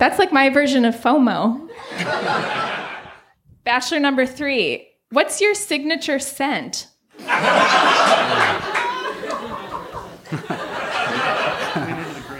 That's 0.01 0.19
like 0.19 0.33
my 0.33 0.49
version 0.49 0.85
of 0.85 0.97
FOMO. 0.97 1.69
Bachelor 3.65 4.01
number 4.01 4.25
three. 4.25 4.89
What's 5.11 5.41
your 5.41 5.55
signature 5.55 6.19
scent? 6.19 6.89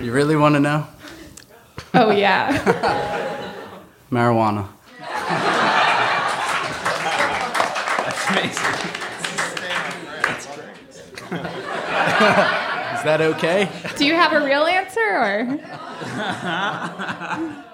You 0.01 0.13
really 0.13 0.35
want 0.35 0.55
to 0.55 0.61
know? 0.61 0.87
Oh, 1.93 2.11
yeah. 2.11 2.57
Marijuana. 4.11 4.67
Is 13.01 13.05
that 13.05 13.23
okay? 13.23 13.67
Do 13.97 14.05
you 14.05 14.13
have 14.13 14.35
a 14.35 14.45
real 14.45 14.65
answer 14.67 15.01
or? 15.01 15.59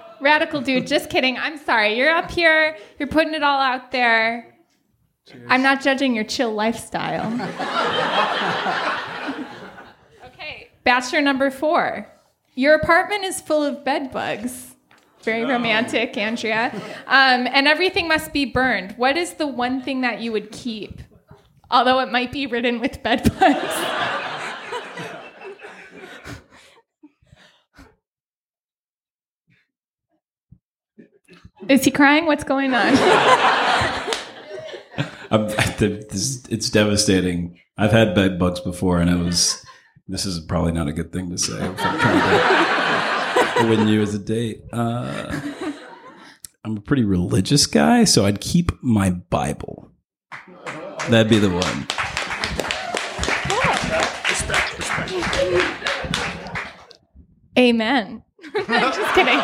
Radical 0.21 0.61
dude, 0.61 0.87
just 0.87 1.09
kidding. 1.09 1.37
I'm 1.37 1.57
sorry. 1.57 1.97
You're 1.97 2.15
up 2.15 2.31
here, 2.31 2.77
you're 2.97 3.09
putting 3.09 3.33
it 3.33 3.43
all 3.43 3.59
out 3.59 3.91
there. 3.91 4.55
I'm 5.49 5.61
not 5.61 5.81
judging 5.81 6.15
your 6.15 6.23
chill 6.23 6.53
lifestyle. 6.53 7.33
okay, 10.27 10.69
bachelor 10.85 11.19
number 11.19 11.51
four. 11.51 12.07
Your 12.55 12.75
apartment 12.75 13.25
is 13.25 13.41
full 13.41 13.63
of 13.63 13.83
bed 13.83 14.13
bugs. 14.13 14.75
Very 15.23 15.43
romantic, 15.43 16.15
Andrea. 16.15 16.71
Um, 17.05 17.49
and 17.51 17.67
everything 17.67 18.07
must 18.07 18.31
be 18.31 18.45
burned. 18.45 18.93
What 18.93 19.17
is 19.17 19.33
the 19.33 19.45
one 19.45 19.81
thing 19.81 19.99
that 20.01 20.21
you 20.21 20.31
would 20.31 20.53
keep? 20.53 21.01
Although 21.69 21.99
it 21.99 22.13
might 22.13 22.31
be 22.31 22.47
ridden 22.47 22.79
with 22.79 23.03
bed 23.03 23.29
bugs. 23.37 24.13
Is 31.69 31.83
he 31.83 31.91
crying? 31.91 32.25
What's 32.25 32.43
going 32.43 32.73
on? 32.73 32.93
I'm, 35.31 35.47
this, 35.77 36.45
it's 36.49 36.69
devastating. 36.69 37.59
I've 37.77 37.91
had 37.91 38.15
bed 38.15 38.39
bugs 38.39 38.59
before, 38.59 38.99
and 38.99 39.09
it 39.09 39.17
was. 39.17 39.63
This 40.09 40.25
is 40.25 40.39
probably 40.39 40.71
not 40.71 40.87
a 40.87 40.93
good 40.93 41.11
thing 41.11 41.29
to 41.31 41.37
say 41.37 41.53
if 41.55 41.85
I'm 41.85 41.99
trying 41.99 43.63
to 43.63 43.69
win 43.69 43.89
you 43.89 44.01
as 44.01 44.15
a 44.15 44.19
date. 44.19 44.63
Uh, 44.71 45.41
I'm 46.63 46.77
a 46.77 46.81
pretty 46.81 47.03
religious 47.03 47.65
guy, 47.65 48.05
so 48.05 48.25
I'd 48.25 48.39
keep 48.39 48.71
my 48.81 49.09
Bible. 49.09 49.91
That'd 51.09 51.29
be 51.29 51.39
the 51.39 51.49
one. 51.49 51.87
Amen. 57.57 58.23
Just 58.53 59.13
kidding. 59.13 59.39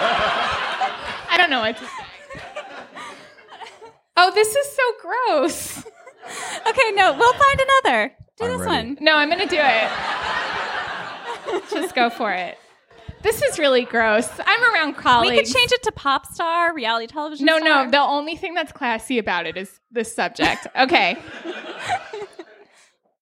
I 1.29 1.35
don't 1.37 1.49
know 1.49 1.59
what 1.59 1.75
to 1.75 1.83
say. 1.83 2.02
Oh, 4.15 4.31
this 4.33 4.55
is 4.55 4.67
so 4.75 4.83
gross. 5.01 5.83
Okay, 6.65 6.91
no, 6.93 7.11
we'll 7.17 7.33
find 7.33 7.59
another. 7.83 8.13
Do 8.37 8.45
I'm 8.45 8.51
this 8.51 8.61
ready. 8.61 8.87
one. 8.87 8.97
No, 9.01 9.17
I'm 9.17 9.29
going 9.29 9.41
to 9.41 9.45
do 9.45 9.59
it. 9.59 9.91
Just 11.69 11.93
go 11.93 12.09
for 12.09 12.31
it. 12.31 12.57
This 13.23 13.41
is 13.41 13.59
really 13.59 13.83
gross. 13.83 14.29
I'm 14.45 14.73
around 14.73 14.93
colleagues. 14.95 15.31
We 15.31 15.37
could 15.43 15.53
change 15.53 15.73
it 15.73 15.83
to 15.83 15.91
pop 15.91 16.25
star, 16.27 16.73
reality 16.73 17.07
television. 17.07 17.45
No, 17.45 17.57
star. 17.59 17.83
no. 17.85 17.91
The 17.91 17.99
only 17.99 18.37
thing 18.37 18.53
that's 18.53 18.71
classy 18.71 19.19
about 19.19 19.47
it 19.47 19.57
is 19.57 19.81
this 19.91 20.15
subject. 20.15 20.65
Okay. 20.77 21.17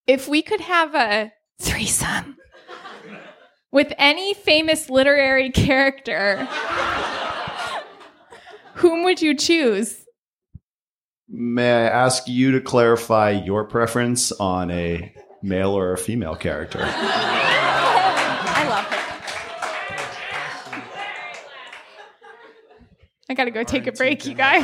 if 0.06 0.28
we 0.28 0.44
could 0.44 0.62
have 0.62 0.94
a 0.94 1.32
threesome 1.60 2.38
with 3.72 3.94
any 3.98 4.36
famous 4.36 4.92
literary 4.92 5.50
character, 5.50 6.48
whom 8.76 9.04
would 9.04 9.24
you 9.24 9.36
choose? 9.36 10.00
May 11.34 11.72
I 11.72 11.88
ask 11.88 12.28
you 12.28 12.52
to 12.52 12.60
clarify 12.60 13.30
your 13.30 13.64
preference 13.64 14.34
on 14.34 14.70
a 14.70 15.16
male 15.42 15.72
or 15.72 15.94
a 15.94 15.98
female 15.98 16.36
character? 16.36 16.79
I 16.84 18.68
love 18.68 18.84
her. 18.84 18.98
I 23.29 23.34
gotta 23.34 23.51
go 23.51 23.64
take 23.64 23.88
a 23.88 23.94
break, 23.94 24.25
you 24.25 24.34
guys. 24.34 24.64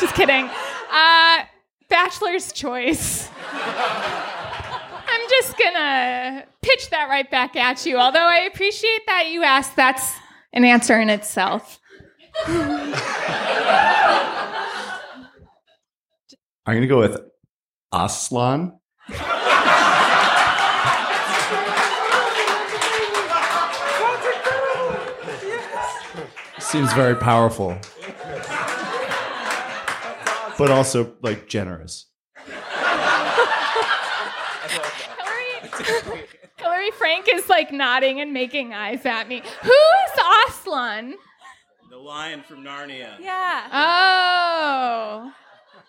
Just 0.00 0.14
kidding. 0.14 0.48
Uh, 0.90 1.44
bachelor's 1.90 2.52
choice. 2.52 3.28
I'm 3.52 5.28
just 5.28 5.58
gonna 5.58 6.46
pitch 6.62 6.88
that 6.88 7.10
right 7.10 7.30
back 7.30 7.54
at 7.54 7.84
you. 7.84 7.98
Although 7.98 8.26
I 8.26 8.48
appreciate 8.50 9.04
that 9.04 9.26
you 9.28 9.42
asked, 9.42 9.76
that's 9.76 10.10
an 10.54 10.64
answer 10.64 10.98
in 10.98 11.10
itself. 11.10 11.80
I'm 16.68 16.74
going 16.74 16.82
to 16.82 16.86
go 16.88 16.98
with 16.98 17.20
Aslan. 17.92 18.78
Seems 26.58 26.92
very 26.92 27.14
powerful. 27.14 27.78
But 30.58 30.70
also, 30.70 31.14
like, 31.22 31.46
generous. 31.48 32.06
Hillary, 36.56 36.90
Frank 36.98 37.28
is 37.32 37.48
like 37.48 37.72
nodding 37.72 38.20
and 38.20 38.32
making 38.32 38.74
eyes 38.74 39.06
at 39.06 39.28
me. 39.28 39.42
Who 39.62 39.70
is 39.70 40.20
Aslan? 40.48 41.14
The 41.96 42.02
lion 42.02 42.42
from 42.42 42.62
Narnia. 42.62 43.18
Yeah. 43.18 43.68
Oh. 43.72 45.32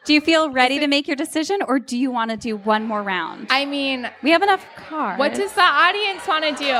Do 0.05 0.13
you 0.13 0.21
feel 0.21 0.49
ready 0.49 0.79
to 0.79 0.87
make 0.87 1.05
your 1.05 1.17
decision, 1.17 1.59
or 1.67 1.79
do 1.79 1.97
you 1.97 2.11
want 2.11 2.31
to 2.31 2.37
do 2.37 2.55
one 2.55 2.85
more 2.85 3.03
round? 3.03 3.47
I 3.49 3.65
mean, 3.65 4.09
we 4.23 4.29
have 4.31 4.41
enough 4.41 4.65
cards. 4.77 5.19
what 5.19 5.33
does 5.33 5.51
the 5.51 5.61
audience 5.61 6.25
want 6.25 6.45
to 6.45 6.51
do? 6.51 6.71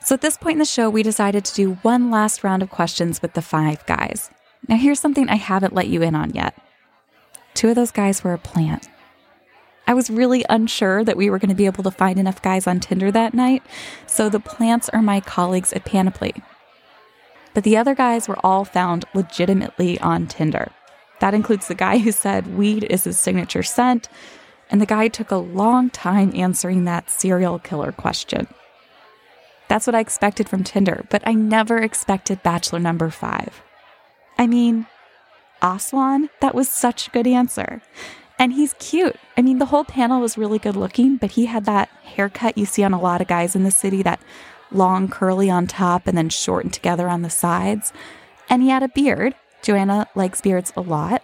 So 0.00 0.14
at 0.14 0.22
this 0.22 0.38
point 0.38 0.54
in 0.54 0.58
the 0.58 0.64
show, 0.64 0.88
we 0.88 1.02
decided 1.02 1.44
to 1.44 1.54
do 1.54 1.74
one 1.82 2.10
last 2.10 2.42
round 2.42 2.62
of 2.62 2.70
questions 2.70 3.20
with 3.20 3.34
the 3.34 3.42
five 3.42 3.84
guys. 3.84 4.30
Now, 4.68 4.76
here's 4.76 5.00
something 5.00 5.28
I 5.28 5.36
haven't 5.36 5.74
let 5.74 5.88
you 5.88 6.00
in 6.00 6.14
on 6.14 6.30
yet. 6.30 6.56
Two 7.52 7.68
of 7.68 7.74
those 7.74 7.90
guys 7.90 8.24
were 8.24 8.32
a 8.32 8.38
plant. 8.38 8.88
I 9.86 9.94
was 9.94 10.10
really 10.10 10.44
unsure 10.48 11.04
that 11.04 11.16
we 11.16 11.28
were 11.28 11.38
going 11.38 11.48
to 11.48 11.54
be 11.54 11.66
able 11.66 11.82
to 11.84 11.90
find 11.90 12.18
enough 12.18 12.40
guys 12.40 12.66
on 12.66 12.80
Tinder 12.80 13.10
that 13.10 13.34
night, 13.34 13.62
so 14.06 14.28
the 14.28 14.40
plants 14.40 14.88
are 14.90 15.02
my 15.02 15.20
colleagues 15.20 15.72
at 15.72 15.84
Panoply. 15.84 16.34
But 17.54 17.64
the 17.64 17.76
other 17.76 17.94
guys 17.94 18.28
were 18.28 18.38
all 18.44 18.64
found 18.64 19.04
legitimately 19.14 19.98
on 20.00 20.26
Tinder. 20.26 20.70
That 21.20 21.34
includes 21.34 21.68
the 21.68 21.74
guy 21.74 21.98
who 21.98 22.12
said 22.12 22.56
weed 22.56 22.84
is 22.84 23.04
his 23.04 23.18
signature 23.18 23.62
scent, 23.62 24.08
and 24.70 24.80
the 24.80 24.86
guy 24.86 25.08
took 25.08 25.30
a 25.30 25.36
long 25.36 25.90
time 25.90 26.32
answering 26.34 26.84
that 26.84 27.10
serial 27.10 27.58
killer 27.58 27.92
question. 27.92 28.46
That's 29.68 29.86
what 29.86 29.94
I 29.94 30.00
expected 30.00 30.48
from 30.48 30.64
Tinder, 30.64 31.04
but 31.10 31.22
I 31.26 31.34
never 31.34 31.78
expected 31.78 32.42
Bachelor 32.42 32.78
number 32.78 33.10
five. 33.10 33.62
I 34.38 34.46
mean, 34.46 34.86
Aslan, 35.60 36.30
that 36.40 36.54
was 36.54 36.68
such 36.68 37.06
a 37.06 37.10
good 37.10 37.26
answer. 37.26 37.82
And 38.38 38.52
he's 38.52 38.74
cute. 38.74 39.16
I 39.36 39.42
mean, 39.42 39.58
the 39.58 39.66
whole 39.66 39.84
panel 39.84 40.20
was 40.20 40.38
really 40.38 40.58
good 40.58 40.76
looking, 40.76 41.16
but 41.16 41.32
he 41.32 41.46
had 41.46 41.64
that 41.66 41.88
haircut 42.02 42.58
you 42.58 42.66
see 42.66 42.82
on 42.82 42.92
a 42.92 43.00
lot 43.00 43.20
of 43.20 43.28
guys 43.28 43.54
in 43.54 43.62
the 43.62 43.70
city 43.70 44.02
that 44.02 44.20
long 44.70 45.08
curly 45.08 45.48
on 45.48 45.66
top 45.66 46.06
and 46.06 46.16
then 46.16 46.28
shortened 46.28 46.72
together 46.72 47.08
on 47.08 47.22
the 47.22 47.30
sides. 47.30 47.92
And 48.48 48.62
he 48.62 48.70
had 48.70 48.82
a 48.82 48.88
beard. 48.88 49.34
Joanna 49.62 50.08
likes 50.14 50.40
beards 50.40 50.72
a 50.76 50.80
lot. 50.80 51.22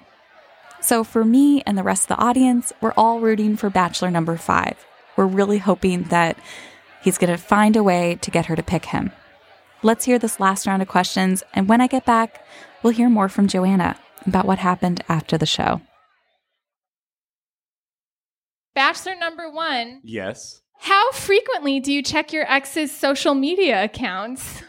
So 0.80 1.02
for 1.02 1.24
me 1.24 1.62
and 1.62 1.76
the 1.76 1.82
rest 1.82 2.04
of 2.04 2.16
the 2.16 2.22
audience, 2.22 2.72
we're 2.80 2.92
all 2.96 3.20
rooting 3.20 3.56
for 3.56 3.68
Bachelor 3.68 4.10
number 4.10 4.36
five. 4.36 4.86
We're 5.16 5.26
really 5.26 5.58
hoping 5.58 6.04
that 6.04 6.38
he's 7.02 7.18
going 7.18 7.32
to 7.32 7.36
find 7.36 7.74
a 7.74 7.82
way 7.82 8.16
to 8.20 8.30
get 8.30 8.46
her 8.46 8.54
to 8.54 8.62
pick 8.62 8.86
him. 8.86 9.10
Let's 9.82 10.04
hear 10.04 10.18
this 10.18 10.40
last 10.40 10.66
round 10.66 10.82
of 10.82 10.88
questions, 10.88 11.42
and 11.52 11.68
when 11.68 11.80
I 11.80 11.86
get 11.86 12.04
back, 12.04 12.44
we'll 12.82 12.92
hear 12.92 13.08
more 13.08 13.28
from 13.28 13.48
Joanna 13.48 13.96
about 14.26 14.46
what 14.46 14.58
happened 14.58 15.02
after 15.08 15.36
the 15.38 15.46
show. 15.46 15.80
Bachelor 18.78 19.16
number 19.16 19.50
one. 19.50 20.00
Yes. 20.04 20.62
How 20.78 21.10
frequently 21.10 21.80
do 21.80 21.92
you 21.92 22.00
check 22.00 22.32
your 22.32 22.48
ex's 22.48 22.96
social 22.96 23.34
media 23.34 23.82
accounts? 23.82 24.62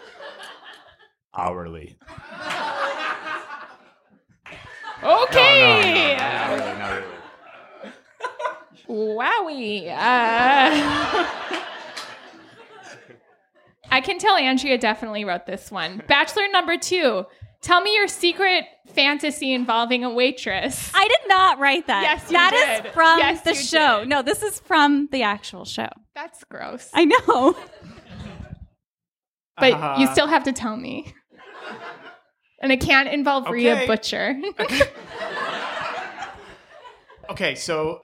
Hourly. 1.37 1.95
Okay. 5.01 6.17
Not 6.17 6.49
really, 6.49 6.77
not 6.77 6.91
really. 8.89 9.15
Wowie. 9.15 9.87
Uh, 9.87 9.95
I 13.91 14.01
can 14.01 14.17
tell 14.17 14.35
Andrea 14.35 14.77
definitely 14.77 15.23
wrote 15.23 15.45
this 15.45 15.71
one. 15.71 16.03
Bachelor 16.05 16.49
number 16.51 16.75
two. 16.75 17.25
Tell 17.61 17.81
me 17.81 17.93
your 17.95 18.07
secret 18.07 18.63
fantasy 18.93 19.53
involving 19.53 20.03
a 20.05 20.09
waitress. 20.09 20.91
I 20.95 21.07
did 21.07 21.27
not 21.27 21.59
write 21.59 21.87
that. 21.87 22.03
Yes, 22.03 22.23
you 22.31 22.37
That 22.37 22.53
is 22.53 22.83
did. 22.83 22.93
from 22.93 23.19
Yes, 23.19 23.41
the 23.41 23.53
show. 23.53 23.99
did. 23.99 24.09
No, 24.09 24.21
this 24.21 24.41
is 24.43 24.59
from 24.61 25.09
the 25.11 25.23
actual 25.23 25.65
show. 25.65 25.89
That's 26.15 26.43
gross. 26.45 26.89
I 26.93 27.05
know. 27.05 27.55
But 29.57 29.73
Uh, 29.73 29.95
you 29.99 30.07
still 30.07 30.27
have 30.27 30.45
to 30.45 30.53
tell 30.53 30.77
me. 30.77 31.13
and 32.61 32.71
it 32.71 32.79
can't 32.79 33.09
involve 33.09 33.49
Rhea 33.49 33.83
Butcher. 33.85 34.39
Okay, 37.29 37.53
so, 37.55 38.01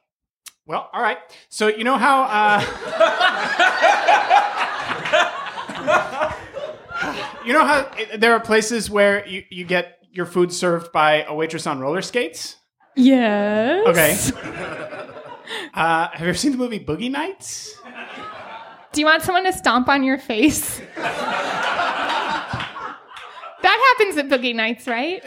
well, 0.67 0.87
all 0.93 1.01
right. 1.01 1.17
So 1.49 1.67
you 1.67 1.83
know 1.83 1.97
how. 1.97 2.23
Uh, 2.23 2.59
you 7.45 7.53
know 7.53 7.63
how 7.65 7.89
there 8.17 8.33
are 8.33 8.39
places 8.39 8.89
where 8.89 9.25
you, 9.27 9.43
you 9.49 9.65
get 9.65 9.99
your 10.11 10.25
food 10.25 10.51
served 10.51 10.91
by 10.91 11.23
a 11.23 11.33
waitress 11.33 11.67
on 11.67 11.79
roller 11.79 12.01
skates? 12.01 12.57
yes. 12.95 13.87
Okay. 13.87 14.17
Uh, 15.75 16.09
have 16.09 16.21
you 16.21 16.27
ever 16.29 16.37
seen 16.37 16.51
the 16.53 16.57
movie 16.57 16.79
Boogie 16.79 17.11
Nights? 17.11 17.77
Do 18.93 19.01
you 19.01 19.05
want 19.05 19.21
someone 19.23 19.43
to 19.43 19.53
stomp 19.53 19.89
on 19.89 20.03
your 20.03 20.17
face? 20.17 20.81
that 23.61 23.95
happens 23.97 24.17
at 24.17 24.27
Boogie 24.29 24.55
Nights, 24.55 24.87
right? 24.87 25.21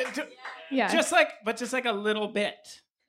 Yeah. 0.71 0.89
Just 0.91 1.13
like, 1.13 1.29
but 1.45 1.57
just 1.57 1.73
like 1.73 1.85
a 1.85 1.93
little 1.93 2.29
bit. 2.29 2.57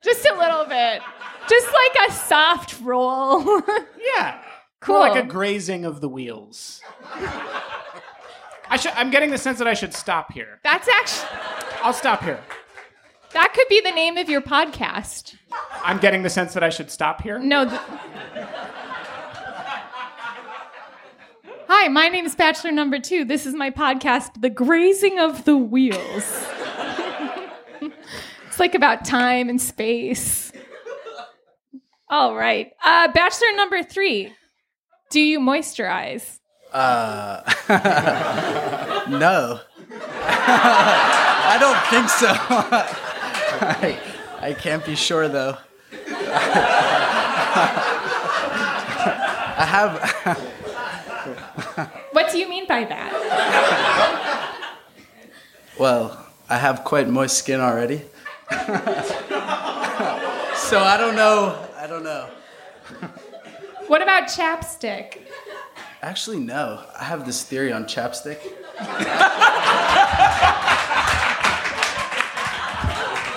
Just 0.04 0.24
a 0.26 0.34
little 0.38 0.66
bit. 0.66 1.02
Just 1.48 1.66
like 1.66 2.08
a 2.08 2.12
soft 2.12 2.80
roll. 2.80 3.62
Yeah. 4.16 4.42
Cool. 4.80 4.96
More 4.98 5.08
like 5.10 5.24
a 5.24 5.26
grazing 5.26 5.84
of 5.84 6.00
the 6.00 6.08
wheels. 6.08 6.80
I 8.70 8.76
should, 8.76 8.92
I'm 8.94 9.10
getting 9.10 9.30
the 9.30 9.38
sense 9.38 9.58
that 9.58 9.66
I 9.66 9.74
should 9.74 9.92
stop 9.92 10.32
here. 10.32 10.60
That's 10.62 10.88
actually 10.88 11.28
I'll 11.82 11.92
stop 11.92 12.22
here. 12.22 12.40
that 13.32 13.52
could 13.52 13.66
be 13.68 13.80
the 13.80 13.90
name 13.90 14.16
of 14.16 14.28
your 14.28 14.40
podcast. 14.40 15.36
I'm 15.82 15.98
getting 15.98 16.22
the 16.22 16.30
sense 16.30 16.54
that 16.54 16.62
I 16.62 16.70
should 16.70 16.90
stop 16.90 17.20
here. 17.22 17.38
No. 17.38 17.68
Th- 17.68 17.80
Hi, 21.72 21.88
my 21.88 22.08
name 22.08 22.26
is 22.26 22.34
Bachelor 22.34 22.72
Number 22.72 22.98
Two. 22.98 23.24
This 23.24 23.46
is 23.46 23.54
my 23.54 23.70
podcast, 23.70 24.40
The 24.40 24.50
Grazing 24.50 25.18
of 25.20 25.44
the 25.44 25.56
Wheels. 25.56 25.98
it's 27.80 28.58
like 28.58 28.74
about 28.74 29.04
time 29.04 29.48
and 29.48 29.60
space. 29.60 30.52
All 32.08 32.34
right. 32.34 32.72
Uh, 32.84 33.08
Bachelor 33.12 33.52
Number 33.54 33.82
Three. 33.84 34.32
Do 35.10 35.20
you 35.20 35.38
moisturize? 35.38 36.39
Uh, 36.72 37.42
no. 39.08 39.60
I 39.92 41.56
don't 41.58 41.80
think 41.90 42.08
so. 42.08 42.28
I, 43.62 43.98
I 44.40 44.52
can't 44.52 44.84
be 44.86 44.94
sure 44.94 45.28
though. 45.28 45.56
I 49.56 49.66
have. 49.66 49.98
What 52.12 52.30
do 52.30 52.38
you 52.38 52.48
mean 52.48 52.66
by 52.66 52.84
that? 52.84 53.10
Well, 55.78 56.26
I 56.48 56.56
have 56.56 56.84
quite 56.84 57.08
moist 57.08 57.38
skin 57.38 57.60
already. 57.60 58.02
so 58.48 58.56
I 60.80 60.96
don't 60.98 61.16
know. 61.16 61.66
I 61.76 61.86
don't 61.88 62.04
know. 62.04 62.28
What 63.86 64.02
about 64.02 64.28
chapstick? 64.28 65.19
Actually, 66.02 66.38
no. 66.38 66.82
I 66.98 67.04
have 67.04 67.26
this 67.26 67.42
theory 67.42 67.72
on 67.72 67.84
chapstick. 67.84 68.38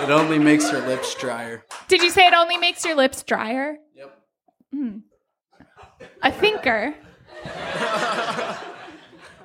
it 0.02 0.10
only 0.10 0.40
makes 0.40 0.72
your 0.72 0.86
lips 0.88 1.14
drier. 1.16 1.64
Did 1.90 2.02
you 2.02 2.10
say 2.10 2.26
it 2.26 2.34
only 2.34 2.58
makes 2.58 2.86
your 2.86 2.96
lips 2.96 3.22
drier? 3.24 3.78
Yep. 3.96 4.18
Hmm. 4.74 4.98
A 6.22 6.32
thinker. 6.32 6.96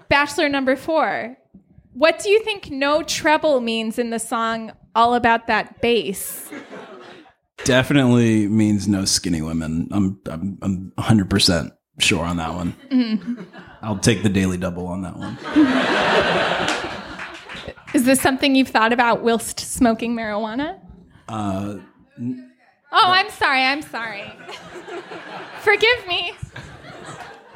Bachelor 0.09 0.49
number 0.49 0.77
four. 0.77 1.37
What 1.95 2.21
do 2.21 2.31
you 2.31 2.43
think 2.45 2.71
no 2.71 3.03
treble 3.03 3.61
means 3.61 3.99
in 3.99 4.11
the 4.11 4.21
song 4.21 4.71
All 4.95 5.15
About 5.15 5.49
That 5.49 5.81
Bass? 5.81 6.49
Definitely 7.65 8.47
means 8.47 8.87
no 8.87 9.05
skinny 9.05 9.43
women. 9.43 9.89
I'm 9.91 10.21
I'm 10.27 10.59
I'm 10.63 10.93
100 10.95 11.29
percent 11.29 11.73
sure 11.99 12.25
on 12.25 12.37
that 12.39 12.55
one. 12.55 12.75
Mhm. 12.91 13.47
I'll 13.83 13.99
take 13.99 14.23
the 14.23 14.29
daily 14.29 14.57
double 14.57 14.87
on 14.87 15.03
that 15.03 15.17
one. 15.17 15.37
Is 17.95 18.05
this 18.05 18.21
something 18.21 18.55
you've 18.55 18.69
thought 18.69 18.93
about 18.93 19.23
whilst 19.23 19.61
smoking 19.61 20.15
marijuana? 20.15 20.79
Uh, 21.29 21.77
Oh, 22.91 23.11
I'm 23.13 23.29
sorry. 23.31 23.63
I'm 23.63 23.83
sorry. 23.83 24.25
Forgive 25.61 26.07
me. 26.07 26.33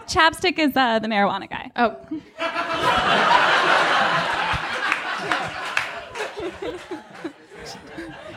Chapstick 0.07 0.59
is 0.59 0.77
uh, 0.77 0.99
the 0.99 1.09
marijuana 1.09 1.49
guy. 1.49 1.71
Oh. 1.75 1.97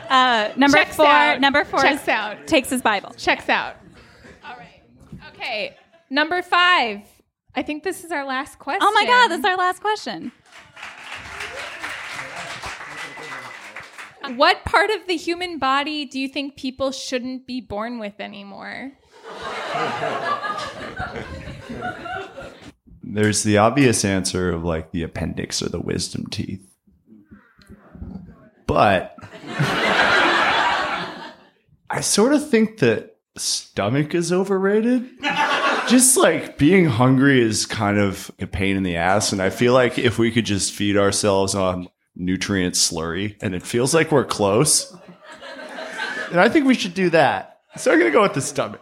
Uh, 0.08 0.52
number 0.56 0.78
Checks 0.78 0.96
four. 0.96 1.06
out. 1.06 1.40
Number 1.40 1.64
four 1.64 1.80
Checks 1.80 2.02
is- 2.02 2.08
out. 2.08 2.46
takes 2.46 2.70
his 2.70 2.82
Bible. 2.82 3.12
Checks 3.16 3.48
out. 3.48 3.76
All 4.44 4.56
right. 4.56 4.82
Okay. 5.34 5.76
Number 6.10 6.42
five. 6.42 7.02
I 7.54 7.62
think 7.62 7.82
this 7.84 8.04
is 8.04 8.12
our 8.12 8.26
last 8.26 8.58
question. 8.58 8.82
Oh 8.82 8.92
my 8.92 9.06
God, 9.06 9.28
this 9.28 9.38
is 9.38 9.44
our 9.44 9.56
last 9.56 9.80
question. 9.80 10.32
What 14.34 14.64
part 14.64 14.90
of 14.90 15.06
the 15.06 15.16
human 15.16 15.58
body 15.58 16.04
do 16.04 16.18
you 16.18 16.26
think 16.28 16.56
people 16.56 16.90
shouldn't 16.90 17.46
be 17.46 17.60
born 17.60 18.00
with 18.00 18.18
anymore? 18.18 18.90
There's 23.04 23.44
the 23.44 23.58
obvious 23.58 24.04
answer 24.04 24.50
of 24.50 24.64
like 24.64 24.90
the 24.90 25.04
appendix 25.04 25.62
or 25.62 25.68
the 25.68 25.80
wisdom 25.80 26.26
teeth. 26.26 26.68
But 28.66 29.16
I 31.88 32.00
sort 32.00 32.32
of 32.32 32.50
think 32.50 32.78
that 32.78 33.18
stomach 33.36 34.12
is 34.12 34.32
overrated. 34.32 35.08
Just 35.88 36.16
like 36.16 36.58
being 36.58 36.86
hungry 36.86 37.40
is 37.40 37.64
kind 37.64 37.98
of 37.98 38.30
a 38.40 38.46
pain 38.46 38.76
in 38.76 38.82
the 38.82 38.96
ass. 38.96 39.32
And 39.32 39.40
I 39.40 39.50
feel 39.50 39.72
like 39.72 39.98
if 39.98 40.18
we 40.18 40.32
could 40.32 40.44
just 40.44 40.72
feed 40.72 40.96
ourselves 40.96 41.54
on 41.54 41.88
nutrient 42.16 42.74
slurry 42.74 43.36
and 43.40 43.54
it 43.54 43.62
feels 43.62 43.94
like 43.94 44.10
we're 44.10 44.24
close, 44.24 44.90
then 46.30 46.38
I 46.40 46.48
think 46.48 46.66
we 46.66 46.74
should 46.74 46.94
do 46.94 47.10
that. 47.10 47.60
So 47.76 47.92
I'm 47.92 47.98
going 48.00 48.10
to 48.10 48.16
go 48.16 48.22
with 48.22 48.34
the 48.34 48.40
stomach. 48.40 48.80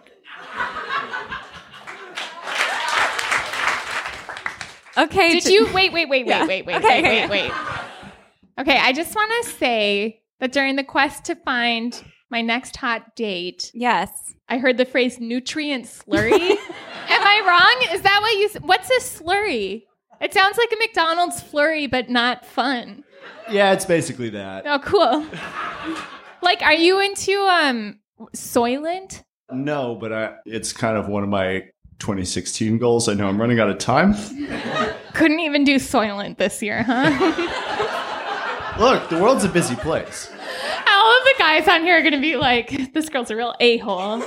Okay. 4.97 5.33
Did 5.33 5.43
t- 5.45 5.53
you 5.53 5.65
wait, 5.75 5.93
wait, 5.93 6.09
wait, 6.09 6.25
wait, 6.25 6.27
Yeah. 6.27 6.47
wait, 6.47 6.65
wait, 6.67 6.77
Okay, 6.77 7.03
wait, 7.03 7.05
okay, 7.05 7.29
wait, 7.29 7.31
wait. 7.51 7.53
Okay, 8.61 8.79
I 8.79 8.93
just 8.93 9.15
want 9.15 9.31
to 9.45 9.51
say 9.53 10.23
that 10.39 10.53
during 10.53 10.77
the 10.77 10.85
quest 10.85 11.25
to 11.25 11.35
find 11.35 12.01
my 12.31 12.41
next 12.43 12.77
hot 12.77 13.17
date, 13.17 13.71
yes, 13.75 14.11
I 14.49 14.59
heard 14.59 14.77
the 14.77 14.85
phrase 14.85 15.19
nutrient 15.19 15.87
slurry. 15.87 16.57
Am 17.09 17.23
I 17.27 17.43
wrong? 17.47 17.95
Is 17.95 18.03
that 18.03 18.19
what 18.21 18.37
you? 18.37 18.49
What's 18.67 18.91
a 18.91 19.01
slurry? 19.01 19.85
It 20.21 20.33
sounds 20.33 20.57
like 20.57 20.73
a 20.73 20.77
McDonald's 20.77 21.41
flurry, 21.43 21.87
but 21.87 22.09
not 22.09 22.47
fun. 22.47 23.05
Yeah, 23.51 23.73
it's 23.73 23.85
basically 23.85 24.31
that. 24.31 24.65
Oh, 24.67 24.79
cool. 24.79 25.27
like, 26.43 26.63
are 26.63 26.75
you 26.75 27.01
into 27.01 27.41
um 27.43 27.99
Soylent? 28.35 29.23
No, 29.51 29.95
but 29.95 30.13
I, 30.13 30.35
it's 30.47 30.73
kind 30.73 30.97
of 30.97 31.09
one 31.09 31.23
of 31.23 31.29
my 31.29 31.65
2016 31.99 32.79
goals. 32.79 33.09
I 33.09 33.15
know 33.15 33.29
I'm 33.29 33.41
running 33.41 33.61
out 33.61 33.69
of 33.69 33.79
time. 33.79 34.15
Couldn't 35.13 35.41
even 35.41 35.65
do 35.65 35.77
Soylent 35.77 36.39
this 36.39 36.63
year, 36.63 36.83
huh? 36.83 37.11
Look, 38.79 39.09
the 39.09 39.19
world's 39.19 39.45
a 39.45 39.49
busy 39.49 39.77
place. 39.77 40.31
All 40.89 41.19
of 41.19 41.25
the 41.25 41.35
guys 41.39 41.69
on 41.69 41.83
here 41.83 41.99
are 41.99 42.03
gonna 42.03 42.21
be 42.21 42.37
like, 42.37 42.93
"This 42.93 43.09
girl's 43.09 43.31
a 43.31 43.37
real 43.37 43.55
a 43.61 43.77
hole." 43.79 44.19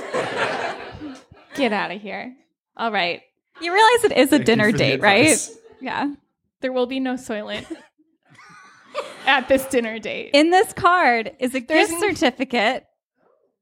Get 1.54 1.72
out 1.72 1.90
of 1.90 2.00
here. 2.00 2.34
All 2.78 2.92
right. 2.92 3.22
You 3.60 3.74
realize 3.74 4.04
it 4.04 4.12
is 4.12 4.28
a 4.28 4.36
Thank 4.36 4.44
dinner 4.46 4.70
date, 4.72 5.00
right? 5.00 5.36
Yeah. 5.80 6.14
There 6.60 6.72
will 6.72 6.86
be 6.86 7.00
no 7.00 7.14
Soylent 7.14 7.66
at 9.26 9.48
this 9.48 9.64
dinner 9.66 9.98
date. 9.98 10.30
In 10.32 10.50
this 10.50 10.72
card 10.72 11.32
is 11.40 11.54
a 11.54 11.60
There's 11.60 11.88
gift 11.88 12.02
n- 12.02 12.14
certificate 12.16 12.86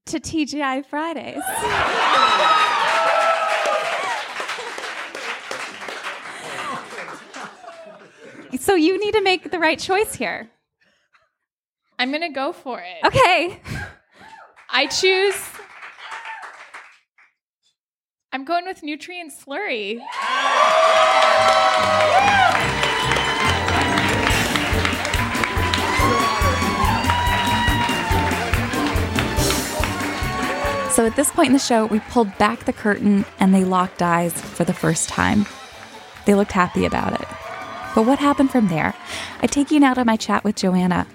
to 0.06 0.20
TGI 0.20 0.84
Fridays. 0.86 1.42
so 8.60 8.74
you 8.74 8.98
need 8.98 9.12
to 9.12 9.20
make 9.22 9.50
the 9.50 9.58
right 9.58 9.78
choice 9.78 10.14
here. 10.14 10.50
I'm 11.98 12.12
gonna 12.12 12.32
go 12.32 12.52
for 12.52 12.80
it. 12.80 13.04
Okay. 13.06 13.60
I 14.70 14.86
choose. 14.86 15.34
I'm 18.36 18.44
going 18.44 18.66
with 18.66 18.82
nutrient 18.82 19.32
slurry. 19.32 19.98
So 30.92 31.06
at 31.06 31.16
this 31.16 31.30
point 31.30 31.46
in 31.46 31.52
the 31.54 31.58
show, 31.58 31.86
we 31.86 32.00
pulled 32.00 32.36
back 32.36 32.66
the 32.66 32.74
curtain 32.74 33.24
and 33.40 33.54
they 33.54 33.64
locked 33.64 34.02
eyes 34.02 34.38
for 34.38 34.64
the 34.64 34.74
first 34.74 35.08
time. 35.08 35.46
They 36.26 36.34
looked 36.34 36.52
happy 36.52 36.84
about 36.84 37.18
it. 37.18 37.26
But 37.94 38.04
what 38.04 38.18
happened 38.18 38.50
from 38.50 38.68
there? 38.68 38.94
I 39.40 39.46
take 39.46 39.70
you 39.70 39.80
now 39.80 39.94
to 39.94 40.04
my 40.04 40.18
chat 40.18 40.44
with 40.44 40.56
Joanna. 40.56 41.06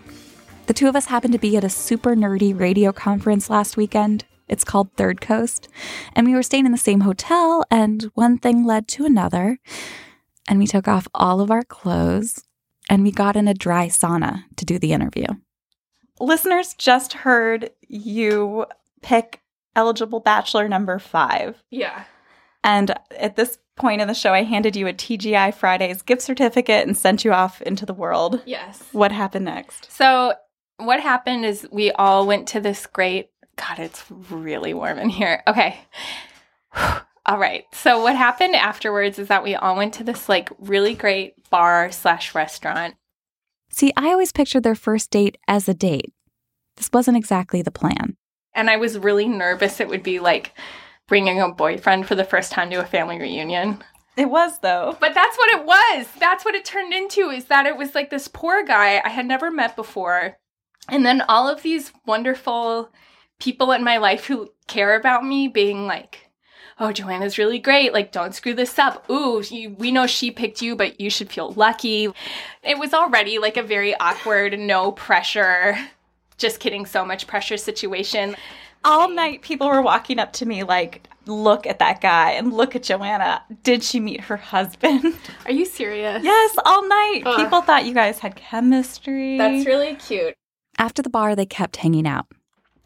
The 0.66 0.74
two 0.74 0.88
of 0.88 0.96
us 0.96 1.06
happened 1.06 1.34
to 1.34 1.40
be 1.40 1.56
at 1.56 1.64
a 1.64 1.70
super 1.70 2.16
nerdy 2.16 2.60
radio 2.60 2.92
conference 2.92 3.48
last 3.48 3.78
weekend. 3.78 4.26
It's 4.52 4.64
called 4.64 4.94
Third 4.94 5.22
Coast. 5.22 5.68
And 6.14 6.28
we 6.28 6.36
were 6.36 6.44
staying 6.44 6.68
in 6.68 6.72
the 6.72 6.78
same 6.78 7.02
hotel, 7.02 7.64
and 7.72 8.12
one 8.14 8.38
thing 8.38 8.66
led 8.66 8.88
to 8.90 9.06
another. 9.06 9.58
And 10.48 10.60
we 10.60 10.68
took 10.68 10.88
off 10.88 11.08
all 11.16 11.42
of 11.42 11.50
our 11.50 11.64
clothes 11.64 12.44
and 12.90 13.04
we 13.04 13.12
got 13.12 13.38
in 13.38 13.48
a 13.48 13.54
dry 13.54 13.88
sauna 13.88 14.44
to 14.58 14.66
do 14.66 14.78
the 14.78 14.92
interview. 14.92 15.26
Listeners 16.20 16.74
just 16.74 17.14
heard 17.14 17.72
you 17.88 18.66
pick 19.02 19.40
eligible 19.76 20.20
bachelor 20.20 20.68
number 20.68 21.00
five. 21.00 21.64
Yeah. 21.70 22.04
And 22.64 22.94
at 23.18 23.38
this 23.38 23.58
point 23.76 24.02
in 24.02 24.08
the 24.08 24.14
show, 24.14 24.34
I 24.34 24.44
handed 24.44 24.76
you 24.76 24.88
a 24.88 24.94
TGI 24.94 25.54
Fridays 25.54 26.02
gift 26.02 26.22
certificate 26.22 26.86
and 26.86 26.96
sent 26.96 27.24
you 27.26 27.32
off 27.32 27.62
into 27.62 27.86
the 27.86 27.94
world. 27.94 28.42
Yes. 28.46 28.84
What 28.92 29.12
happened 29.12 29.46
next? 29.46 29.92
So, 29.92 30.34
what 30.78 31.00
happened 31.00 31.46
is 31.46 31.68
we 31.72 31.92
all 31.92 32.28
went 32.28 32.48
to 32.50 32.60
this 32.60 32.86
great, 32.88 33.31
God, 33.56 33.80
it's 33.80 34.04
really 34.30 34.74
warm 34.74 34.98
in 34.98 35.10
here. 35.10 35.44
Okay. 35.48 35.80
all 37.26 37.38
right. 37.38 37.66
So, 37.74 38.02
what 38.02 38.16
happened 38.16 38.56
afterwards 38.56 39.20
is 39.20 39.28
that 39.28 39.44
we 39.44 39.56
all 39.56 39.76
went 39.76 39.94
to 39.96 40.04
this 40.04 40.30
like 40.30 40.50
really 40.60 40.94
great 40.96 41.50
bar 41.50 41.92
slash 41.92 42.34
restaurant. 42.34 42.96
See, 43.72 43.94
I 43.96 44.10
always 44.10 44.32
pictured 44.32 44.64
their 44.64 44.76
first 44.76 45.12
date 45.12 45.38
as 45.48 45.70
a 45.70 45.74
date. 45.74 46.14
This 46.76 46.90
wasn't 46.92 47.18
exactly 47.18 47.62
the 47.62 47.72
plan. 47.72 48.18
And 48.54 48.70
I 48.70 48.78
was 48.78 48.98
really 48.98 49.28
nervous 49.28 49.80
it 49.80 49.88
would 49.88 50.04
be 50.04 50.20
like 50.20 50.54
bringing 51.08 51.42
a 51.42 51.52
boyfriend 51.52 52.08
for 52.08 52.16
the 52.16 52.24
first 52.24 52.52
time 52.52 52.70
to 52.70 52.78
a 52.78 52.86
family 52.86 53.20
reunion. 53.20 53.84
It 54.18 54.30
was 54.30 54.60
though. 54.60 54.98
But 55.00 55.14
that's 55.14 55.38
what 55.38 55.50
it 55.60 55.66
was. 55.66 56.08
That's 56.20 56.44
what 56.44 56.56
it 56.56 56.66
turned 56.66 56.94
into 56.94 57.30
is 57.30 57.46
that 57.46 57.66
it 57.66 57.78
was 57.78 57.96
like 57.96 58.10
this 58.10 58.28
poor 58.28 58.64
guy 58.64 59.02
I 59.04 59.10
had 59.10 59.26
never 59.26 59.52
met 59.52 59.76
before. 59.76 60.38
And 60.90 61.06
then 61.06 61.22
all 61.22 61.48
of 61.48 61.62
these 61.62 61.94
wonderful 62.06 62.92
people 63.42 63.72
in 63.72 63.84
my 63.84 63.98
life 63.98 64.26
who 64.26 64.50
care 64.68 64.96
about 64.96 65.26
me 65.26 65.48
being 65.48 65.88
like, 65.88 66.30
oh, 66.80 66.92
Joanna's 66.92 67.38
really 67.38 67.60
great. 67.60 67.92
Like, 67.92 68.12
don't 68.12 68.34
screw 68.34 68.54
this 68.54 68.80
up. 68.80 69.10
Ooh, 69.10 69.44
you, 69.50 69.72
we 69.72 69.92
know 69.92 70.08
she 70.08 70.32
picked 70.32 70.62
you, 70.62 70.76
but 70.76 71.02
you 71.02 71.10
should 71.10 71.32
feel 71.32 71.52
lucky. 71.54 72.10
It 72.64 72.78
was 72.80 72.94
already 72.94 73.40
like 73.40 73.58
a 73.58 73.64
very 73.64 73.96
awkward, 74.00 74.58
no 74.58 74.92
pressure, 74.92 75.78
just 76.38 76.60
kidding, 76.60 76.86
so 76.86 77.04
much 77.04 77.28
pressure 77.28 77.58
situation. 77.58 78.36
All 78.84 79.10
night, 79.10 79.42
people 79.42 79.68
were 79.68 79.82
walking 79.82 80.18
up 80.18 80.34
to 80.34 80.46
me 80.46 80.64
like, 80.64 81.08
look 81.28 81.68
at 81.68 81.80
that 81.80 82.02
guy 82.02 82.32
and 82.32 82.54
look 82.54 82.76
at 82.76 82.84
Joanna. 82.84 83.44
Did 83.64 83.84
she 83.84 84.00
meet 84.00 84.22
her 84.22 84.38
husband? 84.38 85.16
Are 85.46 85.52
you 85.52 85.66
serious? 85.66 86.24
Yes, 86.24 86.56
all 86.66 86.88
night. 86.88 87.22
Ugh. 87.26 87.38
People 87.38 87.62
thought 87.62 87.86
you 87.86 87.94
guys 87.94 88.20
had 88.20 88.36
chemistry. 88.36 89.38
That's 89.38 89.66
really 89.68 89.96
cute. 89.96 90.34
After 90.80 91.04
the 91.04 91.10
bar, 91.12 91.36
they 91.36 91.46
kept 91.46 91.78
hanging 91.78 92.08
out. 92.08 92.26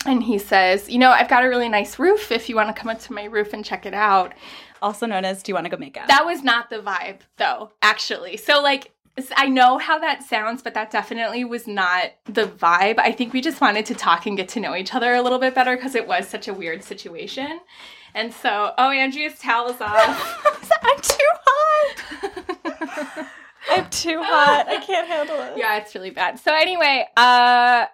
And 0.06 0.24
he 0.24 0.38
says, 0.38 0.90
You 0.90 1.00
know, 1.00 1.10
I've 1.12 1.30
got 1.30 1.44
a 1.44 1.50
really 1.50 1.70
nice 1.70 1.98
roof 2.00 2.32
if 2.32 2.48
you 2.50 2.56
want 2.56 2.74
to 2.74 2.80
come 2.80 2.90
up 2.90 3.00
to 3.02 3.14
my 3.14 3.26
roof 3.26 3.54
and 3.54 3.66
check 3.66 3.86
it 3.86 3.94
out. 3.94 4.34
Also 4.82 5.06
known 5.06 5.26
as, 5.26 5.42
do 5.42 5.50
you 5.52 5.54
want 5.56 5.66
to 5.66 5.70
go 5.70 5.78
make 5.78 5.98
out? 5.98 6.08
That 6.08 6.26
was 6.26 6.44
not 6.44 6.70
the 6.70 6.78
vibe, 6.78 7.20
though, 7.38 7.72
actually. 7.82 8.38
So, 8.38 8.62
like, 8.62 8.92
I 9.36 9.48
know 9.48 9.78
how 9.78 9.98
that 10.00 10.24
sounds, 10.24 10.62
but 10.62 10.74
that 10.74 10.92
definitely 10.92 11.46
was 11.46 11.68
not 11.68 12.12
the 12.26 12.44
vibe. 12.46 13.00
I 13.00 13.12
think 13.14 13.34
we 13.34 13.42
just 13.42 13.62
wanted 13.62 13.86
to 13.88 13.96
talk 13.96 14.26
and 14.26 14.36
get 14.36 14.50
to 14.50 14.60
know 14.60 14.76
each 14.76 14.94
other 14.94 15.14
a 15.14 15.22
little 15.22 15.40
bit 15.40 15.56
better 15.56 15.76
because 15.76 15.96
it 15.96 16.06
was 16.08 16.28
such 16.28 16.48
a 16.48 16.54
weird 16.54 16.84
situation. 16.84 17.62
And 18.14 18.34
so, 18.34 18.74
oh, 18.78 18.90
Andrea's 18.92 19.40
towel 19.40 19.70
is 19.70 19.80
off. 19.82 20.72
I'm 20.84 21.02
too 21.02 21.30
hot. 21.46 23.28
I'm 23.72 23.90
too 23.90 24.22
hot. 24.22 24.68
I 24.68 24.78
can't 24.86 25.08
handle 25.08 25.40
it. 25.42 25.54
yeah, 25.58 25.78
it's 25.78 25.96
really 25.96 26.12
bad. 26.12 26.38
So 26.40 26.54
anyway, 26.54 27.08
uh 27.18 27.86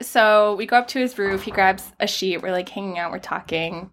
so 0.00 0.54
we 0.56 0.66
go 0.66 0.76
up 0.76 0.88
to 0.88 0.98
his 0.98 1.18
roof, 1.18 1.42
he 1.42 1.50
grabs 1.50 1.92
a 2.00 2.06
sheet, 2.06 2.42
we're 2.42 2.52
like 2.52 2.68
hanging 2.68 2.98
out, 2.98 3.12
we're 3.12 3.18
talking. 3.18 3.90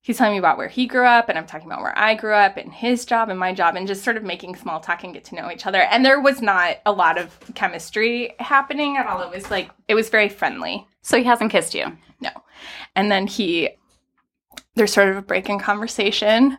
He's 0.00 0.16
telling 0.16 0.32
me 0.34 0.38
about 0.38 0.56
where 0.56 0.68
he 0.68 0.86
grew 0.86 1.04
up, 1.04 1.28
and 1.28 1.36
I'm 1.36 1.46
talking 1.46 1.66
about 1.66 1.82
where 1.82 1.96
I 1.98 2.14
grew 2.14 2.32
up, 2.32 2.56
and 2.56 2.72
his 2.72 3.04
job 3.04 3.28
and 3.28 3.38
my 3.38 3.52
job, 3.52 3.76
and 3.76 3.86
just 3.86 4.04
sort 4.04 4.16
of 4.16 4.22
making 4.22 4.56
small 4.56 4.80
talk 4.80 5.04
and 5.04 5.12
get 5.12 5.24
to 5.24 5.34
know 5.34 5.50
each 5.50 5.66
other. 5.66 5.82
And 5.82 6.04
there 6.04 6.20
was 6.20 6.40
not 6.40 6.78
a 6.86 6.92
lot 6.92 7.18
of 7.18 7.38
chemistry 7.54 8.34
happening 8.38 8.96
at 8.96 9.06
all. 9.06 9.20
It 9.20 9.34
was 9.34 9.50
like, 9.50 9.70
it 9.86 9.94
was 9.94 10.08
very 10.08 10.28
friendly. 10.28 10.86
So 11.02 11.18
he 11.18 11.24
hasn't 11.24 11.50
kissed 11.50 11.74
you? 11.74 11.98
No. 12.20 12.30
And 12.94 13.10
then 13.10 13.26
he, 13.26 13.70
there's 14.76 14.92
sort 14.92 15.08
of 15.08 15.16
a 15.16 15.22
break 15.22 15.50
in 15.50 15.58
conversation, 15.58 16.58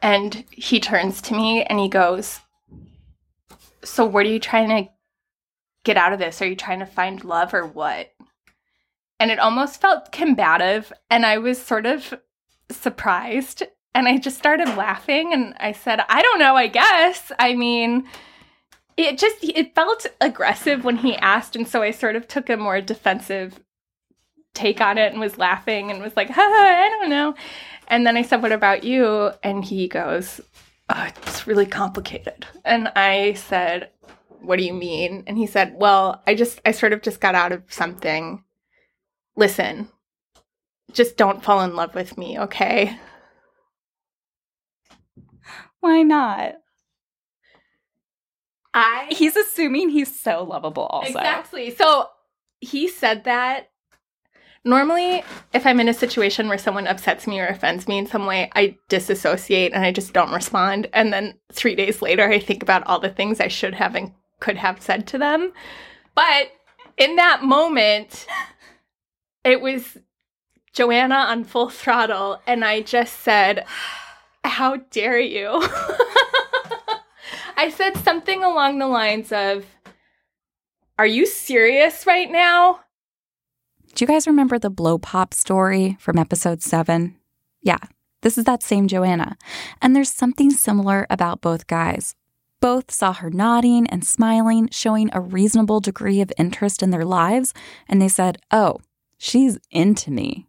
and 0.00 0.44
he 0.50 0.78
turns 0.78 1.20
to 1.22 1.34
me 1.34 1.64
and 1.64 1.80
he 1.80 1.88
goes, 1.88 2.40
So, 3.82 4.04
what 4.04 4.26
are 4.26 4.30
you 4.30 4.38
trying 4.38 4.68
to 4.68 4.90
get 5.88 5.96
out 5.96 6.12
of 6.12 6.18
this? 6.18 6.42
Are 6.42 6.46
you 6.46 6.54
trying 6.54 6.80
to 6.80 6.86
find 6.86 7.24
love 7.24 7.54
or 7.54 7.66
what? 7.66 8.12
And 9.18 9.30
it 9.30 9.38
almost 9.38 9.80
felt 9.80 10.12
combative, 10.12 10.92
and 11.10 11.24
I 11.24 11.38
was 11.38 11.60
sort 11.60 11.86
of 11.86 12.14
surprised. 12.70 13.62
And 13.94 14.06
I 14.06 14.18
just 14.18 14.36
started 14.36 14.76
laughing, 14.76 15.32
and 15.32 15.54
I 15.58 15.72
said, 15.72 16.00
I 16.10 16.20
don't 16.20 16.38
know, 16.38 16.56
I 16.56 16.66
guess. 16.66 17.32
I 17.38 17.54
mean, 17.54 18.06
it 18.98 19.16
just 19.16 19.42
it 19.42 19.74
felt 19.74 20.06
aggressive 20.20 20.84
when 20.84 20.96
he 20.96 21.14
asked 21.16 21.54
and 21.54 21.68
so 21.68 21.82
i 21.82 21.92
sort 21.92 22.16
of 22.16 22.26
took 22.26 22.50
a 22.50 22.56
more 22.56 22.80
defensive 22.80 23.60
take 24.54 24.80
on 24.80 24.98
it 24.98 25.12
and 25.12 25.20
was 25.20 25.38
laughing 25.38 25.88
and 25.88 26.02
was 26.02 26.16
like 26.16 26.28
ha, 26.28 26.42
i 26.42 26.88
don't 26.88 27.08
know 27.08 27.32
and 27.86 28.04
then 28.04 28.16
i 28.16 28.22
said 28.22 28.42
what 28.42 28.50
about 28.50 28.82
you 28.82 29.30
and 29.44 29.64
he 29.64 29.86
goes 29.86 30.40
oh, 30.88 31.06
it's 31.06 31.46
really 31.46 31.64
complicated 31.64 32.44
and 32.64 32.88
i 32.96 33.34
said 33.34 33.88
what 34.40 34.58
do 34.58 34.64
you 34.64 34.72
mean 34.72 35.24
and 35.26 35.36
he 35.36 35.46
said 35.46 35.74
well 35.76 36.22
i 36.26 36.34
just 36.34 36.60
i 36.64 36.70
sort 36.70 36.92
of 36.92 37.02
just 37.02 37.20
got 37.20 37.34
out 37.34 37.52
of 37.52 37.62
something 37.68 38.42
listen 39.36 39.88
just 40.92 41.16
don't 41.16 41.42
fall 41.42 41.62
in 41.62 41.76
love 41.76 41.94
with 41.94 42.16
me 42.16 42.38
okay 42.38 42.98
Why 45.80 46.02
not? 46.02 46.54
i 48.74 49.06
He's 49.10 49.36
assuming 49.36 49.90
he's 49.90 50.18
so 50.18 50.42
lovable 50.44 50.86
also. 50.86 51.08
Exactly. 51.08 51.70
So 51.70 52.08
he 52.60 52.88
said 52.88 53.24
that. 53.24 53.70
Normally, 54.64 55.22
if 55.54 55.66
I'm 55.66 55.80
in 55.80 55.88
a 55.88 55.94
situation 55.94 56.48
where 56.48 56.58
someone 56.58 56.86
upsets 56.86 57.26
me 57.26 57.40
or 57.40 57.46
offends 57.46 57.88
me 57.88 57.96
in 57.96 58.06
some 58.06 58.26
way, 58.26 58.50
I 58.54 58.76
disassociate 58.88 59.72
and 59.72 59.84
I 59.84 59.92
just 59.92 60.12
don't 60.12 60.32
respond. 60.32 60.88
And 60.92 61.12
then 61.12 61.38
three 61.52 61.74
days 61.74 62.02
later, 62.02 62.28
I 62.28 62.38
think 62.38 62.62
about 62.62 62.86
all 62.86 62.98
the 62.98 63.08
things 63.08 63.40
I 63.40 63.48
should 63.48 63.74
have 63.74 63.94
and 63.94 64.12
could 64.40 64.56
have 64.56 64.80
said 64.80 65.06
to 65.08 65.18
them. 65.18 65.52
But 66.14 66.52
in 66.96 67.16
that 67.16 67.44
moment, 67.44 68.26
it 69.44 69.60
was 69.60 69.98
Joanna 70.72 71.14
on 71.14 71.44
full 71.44 71.70
throttle, 71.70 72.40
and 72.46 72.64
I 72.64 72.82
just 72.82 73.20
said, 73.20 73.64
How 74.44 74.76
dare 74.90 75.20
you? 75.20 75.48
I 77.56 77.70
said 77.74 77.96
something 77.98 78.44
along 78.44 78.78
the 78.78 78.86
lines 78.86 79.32
of, 79.32 79.64
Are 80.98 81.06
you 81.06 81.26
serious 81.26 82.06
right 82.06 82.30
now? 82.30 82.80
Do 83.94 84.04
you 84.04 84.06
guys 84.06 84.26
remember 84.26 84.58
the 84.58 84.70
blow 84.70 84.98
pop 84.98 85.34
story 85.34 85.96
from 85.98 86.18
episode 86.18 86.62
7? 86.62 87.16
Yeah, 87.62 87.78
this 88.22 88.38
is 88.38 88.44
that 88.44 88.62
same 88.62 88.86
Joanna. 88.86 89.36
And 89.82 89.96
there's 89.96 90.12
something 90.12 90.50
similar 90.50 91.06
about 91.10 91.40
both 91.40 91.66
guys. 91.66 92.14
Both 92.60 92.90
saw 92.90 93.12
her 93.12 93.30
nodding 93.30 93.86
and 93.86 94.04
smiling, 94.04 94.68
showing 94.70 95.10
a 95.12 95.20
reasonable 95.20 95.80
degree 95.80 96.20
of 96.20 96.32
interest 96.36 96.82
in 96.82 96.90
their 96.90 97.04
lives, 97.04 97.54
and 97.88 98.02
they 98.02 98.08
said, 98.08 98.38
Oh, 98.50 98.78
she's 99.16 99.58
into 99.70 100.10
me. 100.10 100.48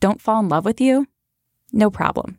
Don't 0.00 0.20
fall 0.20 0.40
in 0.40 0.48
love 0.48 0.64
with 0.64 0.80
you? 0.80 1.06
No 1.72 1.90
problem. 1.90 2.38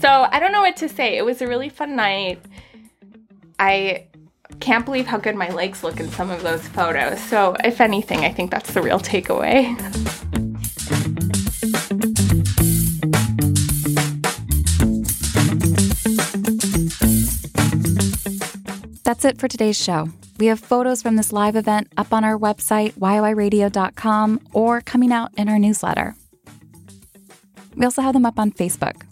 So 0.00 0.28
I 0.30 0.38
don't 0.38 0.52
know 0.52 0.60
what 0.60 0.76
to 0.78 0.88
say. 0.88 1.16
It 1.16 1.24
was 1.24 1.40
a 1.40 1.46
really 1.46 1.68
fun 1.68 1.96
night. 1.96 2.40
I 3.58 4.08
can't 4.60 4.84
believe 4.84 5.06
how 5.06 5.18
good 5.18 5.36
my 5.36 5.50
legs 5.50 5.82
look 5.82 6.00
in 6.00 6.10
some 6.10 6.30
of 6.30 6.42
those 6.42 6.66
photos. 6.68 7.20
So, 7.20 7.56
if 7.64 7.80
anything, 7.80 8.20
I 8.20 8.32
think 8.32 8.50
that's 8.50 8.72
the 8.74 8.82
real 8.82 8.98
takeaway. 8.98 9.76
That's 19.18 19.34
it 19.34 19.40
for 19.40 19.48
today's 19.48 19.76
show. 19.76 20.10
We 20.38 20.46
have 20.46 20.60
photos 20.60 21.02
from 21.02 21.16
this 21.16 21.32
live 21.32 21.56
event 21.56 21.92
up 21.96 22.12
on 22.12 22.22
our 22.22 22.38
website, 22.38 22.92
yoiradio.com, 22.92 24.40
or 24.52 24.80
coming 24.80 25.10
out 25.10 25.32
in 25.36 25.48
our 25.48 25.58
newsletter. 25.58 26.14
We 27.74 27.84
also 27.84 28.00
have 28.00 28.12
them 28.12 28.24
up 28.24 28.38
on 28.38 28.52
Facebook. 28.52 29.02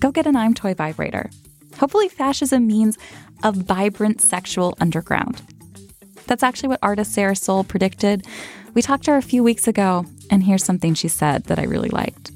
Go 0.00 0.12
get 0.12 0.26
an 0.26 0.36
I'm 0.36 0.52
Toy 0.52 0.74
vibrator. 0.74 1.30
Hopefully, 1.78 2.10
fascism 2.10 2.66
means 2.66 2.98
a 3.42 3.52
vibrant 3.52 4.20
sexual 4.20 4.76
underground. 4.82 5.40
That's 6.26 6.42
actually 6.42 6.68
what 6.68 6.80
artist 6.82 7.14
Sarah 7.14 7.36
Soul 7.36 7.64
predicted. 7.64 8.26
We 8.74 8.82
talked 8.82 9.04
to 9.04 9.12
her 9.12 9.16
a 9.16 9.22
few 9.22 9.42
weeks 9.42 9.66
ago, 9.66 10.04
and 10.30 10.42
here's 10.42 10.62
something 10.62 10.92
she 10.92 11.08
said 11.08 11.44
that 11.44 11.58
I 11.58 11.64
really 11.64 11.88
liked. 11.88 12.32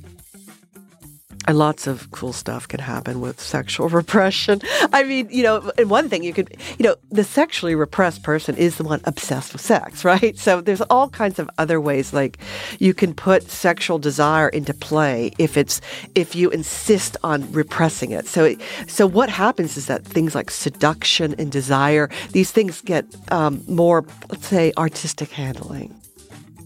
And 1.46 1.58
lots 1.58 1.86
of 1.86 2.10
cool 2.10 2.34
stuff 2.34 2.68
can 2.68 2.80
happen 2.80 3.20
with 3.20 3.40
sexual 3.40 3.88
repression. 4.00 4.60
I 4.92 5.04
mean, 5.04 5.28
you 5.30 5.42
know, 5.42 5.72
and 5.78 5.88
one 5.88 6.08
thing 6.08 6.22
you 6.22 6.32
could, 6.32 6.56
you 6.78 6.84
know, 6.84 6.96
the 7.10 7.24
sexually 7.24 7.74
repressed 7.74 8.22
person 8.22 8.56
is 8.56 8.76
the 8.76 8.84
one 8.84 9.00
obsessed 9.04 9.52
with 9.52 9.62
sex, 9.62 10.04
right? 10.12 10.38
So 10.38 10.60
there's 10.60 10.82
all 10.82 11.08
kinds 11.08 11.38
of 11.38 11.48
other 11.58 11.80
ways 11.80 12.12
like 12.12 12.38
you 12.78 12.92
can 12.94 13.14
put 13.14 13.50
sexual 13.50 13.98
desire 13.98 14.48
into 14.50 14.74
play 14.74 15.32
if 15.38 15.56
it's 15.56 15.80
if 16.14 16.34
you 16.34 16.50
insist 16.50 17.16
on 17.24 17.50
repressing 17.52 18.10
it. 18.10 18.26
So 18.26 18.54
so 18.86 19.06
what 19.06 19.30
happens 19.30 19.76
is 19.76 19.86
that 19.86 20.04
things 20.04 20.34
like 20.34 20.50
seduction 20.50 21.34
and 21.38 21.50
desire, 21.50 22.10
these 22.32 22.50
things 22.50 22.82
get 22.82 23.06
um, 23.32 23.62
more, 23.66 24.04
let's 24.28 24.46
say, 24.46 24.72
artistic 24.76 25.30
handling. 25.30 25.94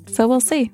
So 0.08 0.26
we'll 0.26 0.40
see. 0.40 0.70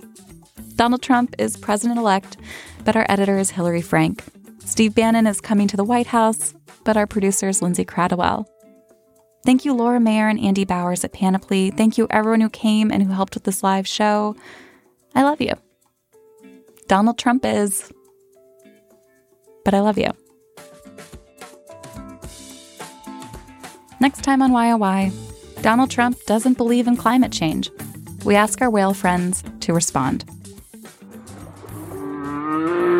Donald 0.77 1.03
Trump 1.03 1.35
is 1.39 1.57
president 1.57 1.99
elect, 1.99 2.39
but 2.85 2.97
our 2.97 3.07
editor 3.09 3.39
is 3.39 3.51
Hillary 3.51 3.83
Frank. 3.83 4.25
Steve 4.65 4.95
Bannon 4.95 5.27
is 5.27 5.41
coming 5.41 5.69
to 5.69 5.77
the 5.77 5.85
White 5.85 6.09
House, 6.09 6.55
but 6.85 6.97
our 6.97 7.07
producer 7.07 7.49
is 7.49 7.63
Lindsay 7.63 7.85
Cradwell. 7.85 8.47
Thank 9.45 9.65
you, 9.65 9.73
Laura 9.73 9.99
Mayer 9.99 10.29
and 10.29 10.39
Andy 10.39 10.65
Bowers 10.65 11.03
at 11.05 11.13
Panoply. 11.13 11.71
Thank 11.71 11.97
you, 11.97 12.07
everyone 12.11 12.41
who 12.41 12.51
came 12.51 12.91
and 12.91 13.03
who 13.03 13.13
helped 13.13 13.35
with 13.35 13.45
this 13.45 13.63
live 13.63 13.89
show. 13.89 14.37
I 15.15 15.23
love 15.23 15.41
you. 15.41 15.55
Donald 16.89 17.19
Trump 17.19 17.45
is, 17.45 17.91
but 19.65 19.75
I 19.75 19.81
love 19.81 19.97
you. 19.97 20.11
Next 23.99 24.23
time 24.23 24.43
on 24.43 24.53
YOY, 24.53 25.13
Donald 25.63 25.91
Trump 25.91 26.19
doesn't 26.25 26.57
believe 26.57 26.87
in 26.87 26.97
climate 26.97 27.33
change. 27.33 27.71
We 28.25 28.35
ask 28.35 28.61
our 28.61 28.71
whale 28.71 28.95
friends 28.95 29.43
to 29.61 29.73
respond. 29.73 30.25
Thank 32.63 32.91
you. 32.91 33.00